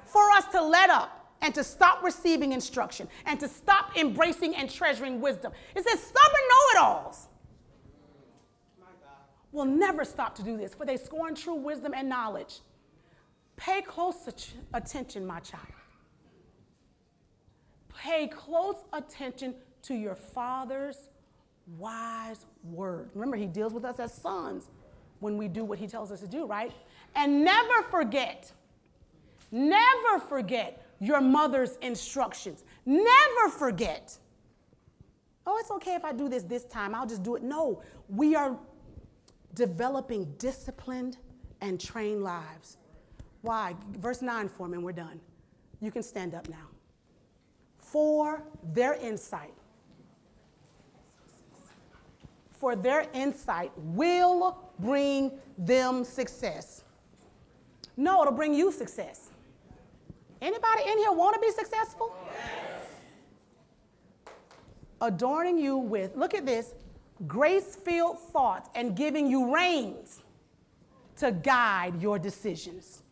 [0.04, 4.70] for us to let up and to stop receiving instruction and to stop embracing and
[4.70, 5.52] treasuring wisdom.
[5.74, 7.28] It says stubborn know-it-alls
[9.52, 12.60] will never stop to do this, for they scorn true wisdom and knowledge.
[13.56, 14.28] Pay close
[14.72, 15.66] attention, my child.
[17.94, 21.08] Pay close attention to your father's
[21.78, 23.10] wise word.
[23.14, 24.70] Remember, he deals with us as sons
[25.20, 26.72] when we do what he tells us to do, right?
[27.14, 28.50] And never forget,
[29.50, 32.64] never forget your mother's instructions.
[32.86, 34.16] Never forget.
[35.46, 36.94] Oh, it's okay if I do this this time.
[36.94, 37.42] I'll just do it.
[37.42, 38.56] No, we are
[39.54, 41.16] developing disciplined
[41.60, 42.76] and trained lives.
[43.42, 43.74] Why?
[43.98, 45.20] Verse 9 for me, and we're done.
[45.80, 46.68] You can stand up now.
[47.78, 49.54] For their insight,
[52.52, 56.84] for their insight will bring them success.
[57.96, 59.30] No, it'll bring you success.
[60.42, 62.14] Anybody in here want to be successful?
[62.26, 62.86] Yes.
[65.00, 66.74] Adorning you with, look at this,
[67.26, 70.22] grace filled thoughts and giving you reins
[71.16, 73.02] to guide your decisions.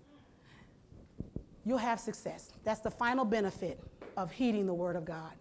[1.64, 2.52] you'll have success.
[2.64, 3.78] That's the final benefit
[4.16, 5.32] of heeding the word of God.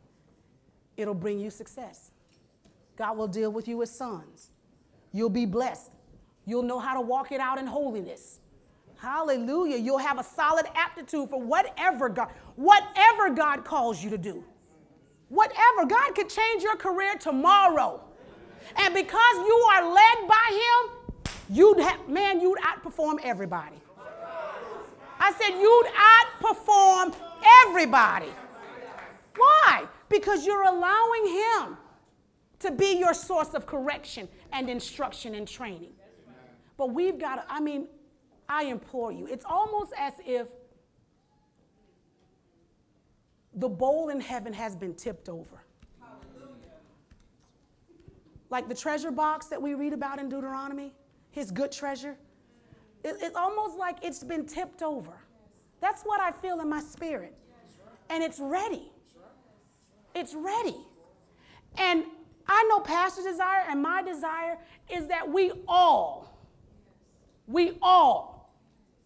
[0.97, 2.11] It'll bring you success.
[2.97, 4.51] God will deal with you as sons.
[5.13, 5.91] You'll be blessed.
[6.45, 8.39] You'll know how to walk it out in holiness.
[8.97, 9.77] Hallelujah.
[9.77, 14.43] You'll have a solid aptitude for whatever God, whatever God calls you to do.
[15.29, 15.85] Whatever.
[15.87, 18.06] God could change your career tomorrow.
[18.75, 23.77] And because you are led by him, you'd have, man, you'd outperform everybody.
[25.19, 27.15] I said you'd outperform
[27.65, 28.31] everybody.
[29.35, 29.85] Why?
[30.09, 31.77] Because you're allowing him
[32.59, 35.93] to be your source of correction and instruction and training.
[36.77, 37.87] But we've got to, I mean,
[38.49, 40.47] I implore you, it's almost as if
[43.53, 45.63] the bowl in heaven has been tipped over.
[48.49, 50.93] Like the treasure box that we read about in Deuteronomy,
[51.31, 52.15] his good treasure.
[53.03, 55.13] it's almost like it's been tipped over.
[55.79, 57.35] That's what I feel in my spirit.
[58.09, 58.91] And it's ready.
[60.15, 60.77] It's ready.
[61.77, 62.05] And
[62.47, 64.57] I know Pastor's desire and my desire
[64.89, 66.39] is that we all,
[67.45, 68.53] we all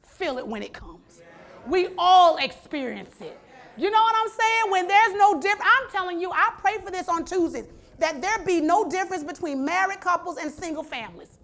[0.03, 1.21] feel it when it comes.
[1.67, 3.37] We all experience it.
[3.77, 4.71] You know what I'm saying?
[4.71, 7.65] When there's no difference, I'm telling you, I pray for this on Tuesdays,
[8.01, 11.37] that there be no difference between married couples and single families.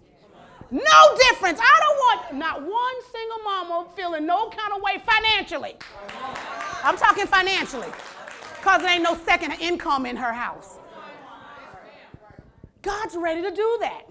[0.70, 1.58] No difference.
[1.62, 5.76] I don't want not one single mama feeling no kind of way financially.
[6.84, 7.88] I'm talking financially,
[8.56, 10.78] because there ain't no second income in her house.
[12.82, 14.02] God's ready to do that.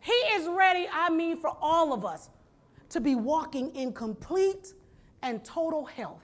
[0.00, 2.30] He is ready, I mean, for all of us
[2.90, 4.74] to be walking in complete
[5.22, 6.22] and total health,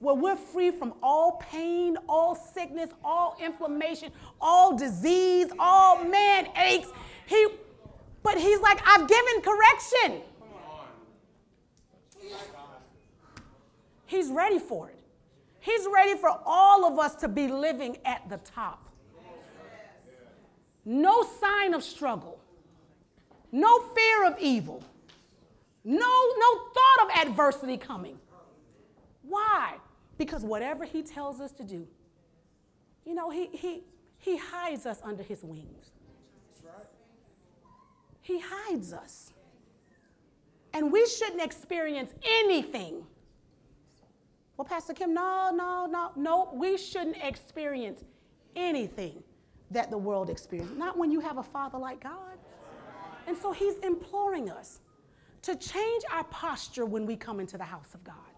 [0.00, 4.10] where we're free from all pain, all sickness, all inflammation,
[4.40, 6.88] all disease, all man aches.
[7.26, 7.46] He,
[8.22, 10.22] but he's like, I've given correction.
[14.06, 14.98] He's ready for it.
[15.60, 18.88] He's ready for all of us to be living at the top.
[20.84, 22.40] No sign of struggle,
[23.52, 24.82] no fear of evil,
[25.84, 28.18] no, no thought of adversity coming.
[29.22, 29.74] Why?
[30.20, 31.88] Because whatever he tells us to do,
[33.06, 33.84] you know, he, he,
[34.18, 35.92] he hides us under his wings.
[38.20, 39.32] He hides us.
[40.74, 43.02] And we shouldn't experience anything.
[44.58, 46.50] Well, Pastor Kim, no, no, no, no.
[46.52, 48.04] We shouldn't experience
[48.54, 49.22] anything
[49.70, 50.76] that the world experiences.
[50.76, 52.36] Not when you have a father like God.
[53.26, 54.80] And so he's imploring us
[55.40, 58.29] to change our posture when we come into the house of God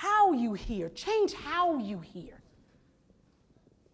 [0.00, 0.88] how you hear.
[0.88, 2.40] Change how you hear.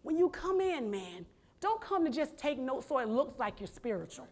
[0.03, 1.25] When you come in, man,
[1.59, 4.25] don't come to just take notes so it looks like you're spiritual.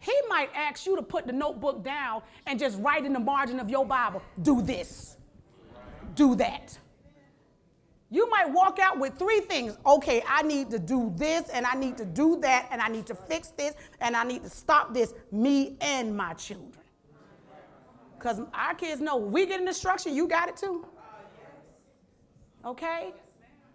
[0.00, 3.60] He might ask you to put the notebook down and just write in the margin
[3.60, 5.18] of your Bible, do this,
[6.14, 6.78] do that.
[8.08, 9.76] You might walk out with three things.
[9.84, 13.04] Okay, I need to do this, and I need to do that, and I need
[13.08, 16.87] to fix this, and I need to stop this, me and my children.
[18.18, 20.84] Because our kids know we get an instruction, you got it too.
[22.64, 23.12] Okay?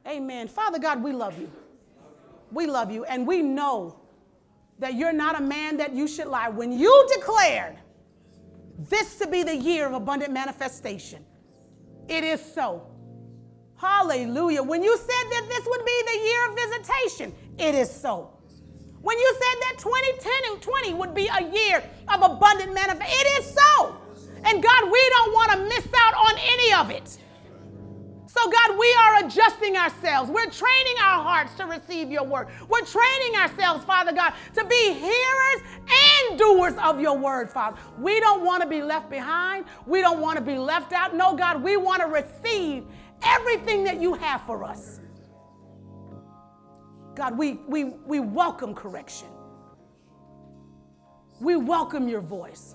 [0.06, 0.50] Amen.
[0.50, 1.50] Father God, we love you.
[2.52, 3.06] We love you.
[3.06, 4.00] And we know
[4.80, 6.50] that you're not a man that you should lie.
[6.50, 7.78] When you declared
[8.78, 11.24] this to be the year of abundant manifestation,
[12.10, 12.86] it is so.
[13.78, 14.62] Hallelujah.
[14.62, 18.30] When you said that this would be the year of visitation, it is so.
[19.02, 21.84] When you said that 2010 and 20 would be a year
[22.14, 23.98] of abundant manifestation, it is so.
[24.46, 27.18] And God, we don't want to miss out on any of it.
[28.34, 30.32] So, God, we are adjusting ourselves.
[30.32, 32.48] We're training our hearts to receive your word.
[32.68, 37.78] We're training ourselves, Father God, to be hearers and doers of your word, Father.
[38.00, 39.66] We don't want to be left behind.
[39.86, 41.16] We don't want to be left out.
[41.16, 42.86] No, God, we want to receive
[43.22, 45.00] everything that you have for us.
[47.16, 49.28] God, we, we, we welcome correction.
[51.40, 52.74] We welcome your voice.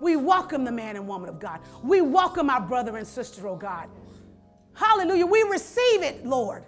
[0.00, 1.60] We welcome the man and woman of God.
[1.82, 3.88] We welcome our brother and sister, oh God.
[4.74, 5.26] Hallelujah.
[5.26, 6.64] We receive it, Lord.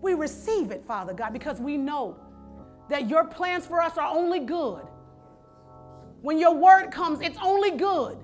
[0.00, 2.16] We receive it, Father God, because we know
[2.88, 4.82] that your plans for us are only good.
[6.22, 8.18] When your word comes, it's only good.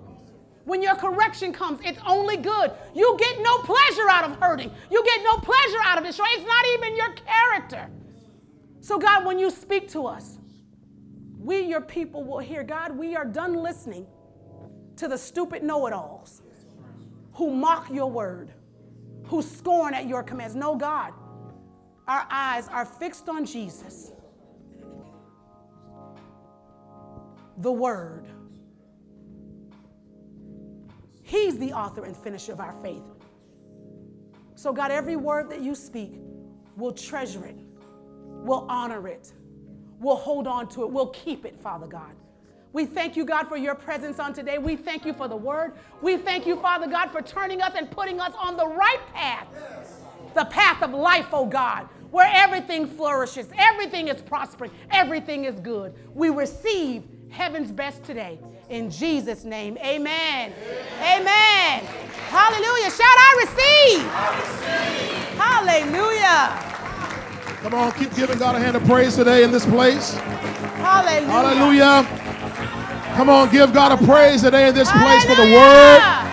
[0.64, 2.72] When your correction comes, it's only good.
[2.94, 4.70] You get no pleasure out of hurting.
[4.90, 6.30] You get no pleasure out of destroying.
[6.34, 7.90] It's not even your character.
[8.80, 10.38] So, God, when you speak to us,
[11.44, 14.06] we, your people, will hear God, we are done listening
[14.96, 16.40] to the stupid know it alls
[17.34, 18.50] who mock your word,
[19.26, 20.54] who scorn at your commands.
[20.54, 21.12] No, God,
[22.08, 24.12] our eyes are fixed on Jesus,
[27.58, 28.26] the word,
[31.22, 33.02] He's the author and finisher of our faith.
[34.54, 36.14] So, God, every word that you speak,
[36.76, 37.58] we'll treasure it,
[38.22, 39.32] we'll honor it,
[40.04, 42.12] we'll hold on to it, we'll keep it, Father God.
[42.72, 44.58] We thank you, God, for your presence on today.
[44.58, 45.74] We thank you for the word.
[46.02, 49.46] We thank you, Father God, for turning us and putting us on the right path,
[50.34, 55.94] the path of life, oh God, where everything flourishes, everything is prospering, everything is good.
[56.14, 58.40] We receive heaven's best today.
[58.70, 60.52] In Jesus' name, amen.
[60.52, 61.20] Amen.
[61.20, 61.84] amen.
[62.28, 62.90] Hallelujah.
[62.90, 64.06] Shout, I receive.
[64.10, 65.38] I receive.
[65.38, 66.83] Hallelujah.
[67.64, 70.12] Come on, keep giving God a hand of praise today in this place.
[70.12, 71.32] Hallelujah.
[71.32, 73.14] Hallelujah.
[73.16, 76.24] Come on, give God a praise today in this place for the word.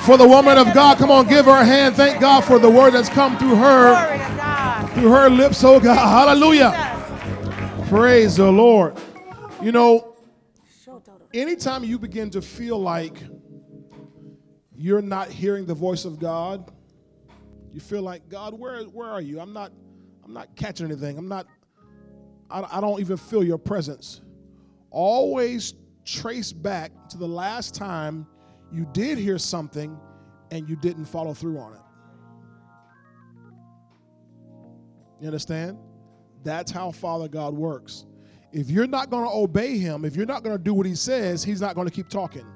[0.00, 1.94] For the woman of God, come on, give her a hand.
[1.94, 4.88] Thank God for the word that's come through her.
[4.94, 5.94] Through her lips, oh God.
[6.28, 7.86] Hallelujah.
[7.86, 8.98] Praise the Lord.
[9.62, 10.16] You know,
[11.32, 13.22] anytime you begin to feel like
[14.74, 16.68] you're not hearing the voice of God,
[17.72, 19.38] you feel like, God, where, where are you?
[19.38, 19.70] I'm not,
[20.24, 21.18] I'm not catching anything.
[21.18, 21.46] I'm not,
[22.50, 24.20] I, I don't even feel your presence
[24.90, 25.74] always
[26.04, 28.26] trace back to the last time
[28.72, 29.96] you did hear something
[30.50, 31.80] and you didn't follow through on it.
[35.20, 35.78] You understand?
[36.42, 38.06] That's how Father God works.
[38.52, 40.94] If you're not going to obey him, if you're not going to do what he
[40.94, 42.46] says, he's not going to keep talking.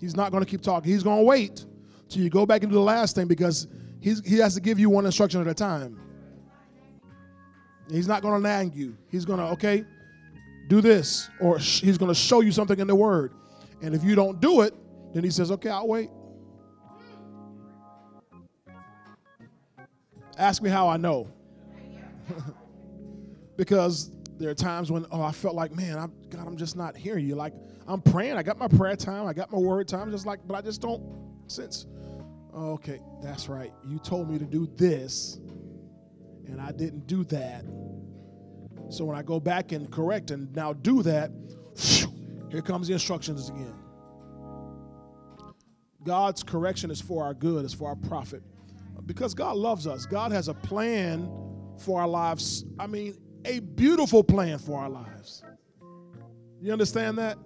[0.00, 0.90] He's not going to keep talking.
[0.90, 1.66] He's going to wait
[2.08, 3.66] till you go back do the last thing because
[4.00, 6.00] he's, he has to give you one instruction at a time.
[7.90, 8.96] He's not going to nag you.
[9.08, 9.84] He's going to, okay,
[10.68, 13.32] do this, or he's going to show you something in the word.
[13.82, 14.74] And if you don't do it,
[15.14, 16.10] then he says, okay, I'll wait.
[20.36, 21.28] Ask me how I know.
[23.56, 26.96] because there are times when, oh, I felt like, man, I'm, God, I'm just not
[26.96, 27.36] hearing you.
[27.36, 27.54] Like,
[27.86, 28.36] I'm praying.
[28.36, 29.26] I got my prayer time.
[29.26, 30.10] I got my word time.
[30.10, 31.02] Just like, but I just don't
[31.46, 31.86] sense.
[32.56, 33.72] Okay, that's right.
[33.86, 35.38] You told me to do this,
[36.46, 37.64] and I didn't do that.
[38.88, 41.30] So when I go back and correct and now do that,
[42.50, 43.74] here comes the instructions again.
[46.02, 48.42] God's correction is for our good, it's for our profit.
[49.04, 50.06] Because God loves us.
[50.06, 51.28] God has a plan
[51.78, 52.64] for our lives.
[52.78, 55.42] I mean, a beautiful plan for our lives.
[56.62, 57.36] You understand that?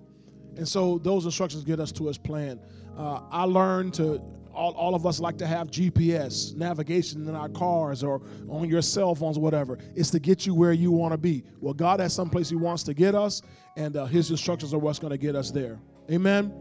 [0.56, 2.60] And so those instructions get us to his plan.
[2.96, 4.22] Uh, I learned to
[4.60, 8.82] all, all of us like to have GPS navigation in our cars or on your
[8.82, 9.78] cell phones whatever.
[9.96, 11.44] It's to get you where you want to be.
[11.60, 13.40] Well, God has some place He wants to get us,
[13.76, 15.80] and uh, His instructions are what's going to get us there.
[16.10, 16.52] Amen.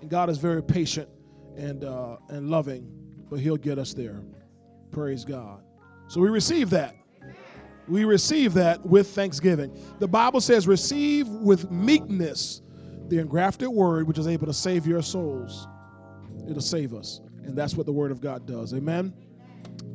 [0.00, 1.08] And God is very patient
[1.56, 2.90] and uh, and loving,
[3.30, 4.20] but He'll get us there.
[4.90, 5.62] Praise God.
[6.08, 6.96] So we receive that.
[7.86, 9.78] We receive that with thanksgiving.
[10.00, 12.62] The Bible says, "Receive with meekness
[13.06, 15.68] the engrafted word, which is able to save your souls."
[16.48, 17.20] It'll save us.
[17.44, 18.72] And that's what the Word of God does.
[18.74, 19.12] Amen.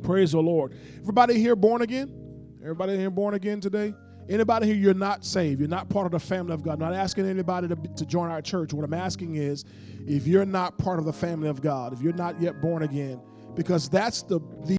[0.02, 0.74] Praise the Lord.
[1.00, 2.14] Everybody here born again?
[2.62, 3.94] Everybody here born again today?
[4.28, 5.60] Anybody here, you're not saved.
[5.60, 6.74] You're not part of the family of God.
[6.74, 8.72] I'm not asking anybody to, to join our church.
[8.72, 9.64] What I'm asking is
[10.06, 13.20] if you're not part of the family of God, if you're not yet born again,
[13.56, 14.76] because that's the, the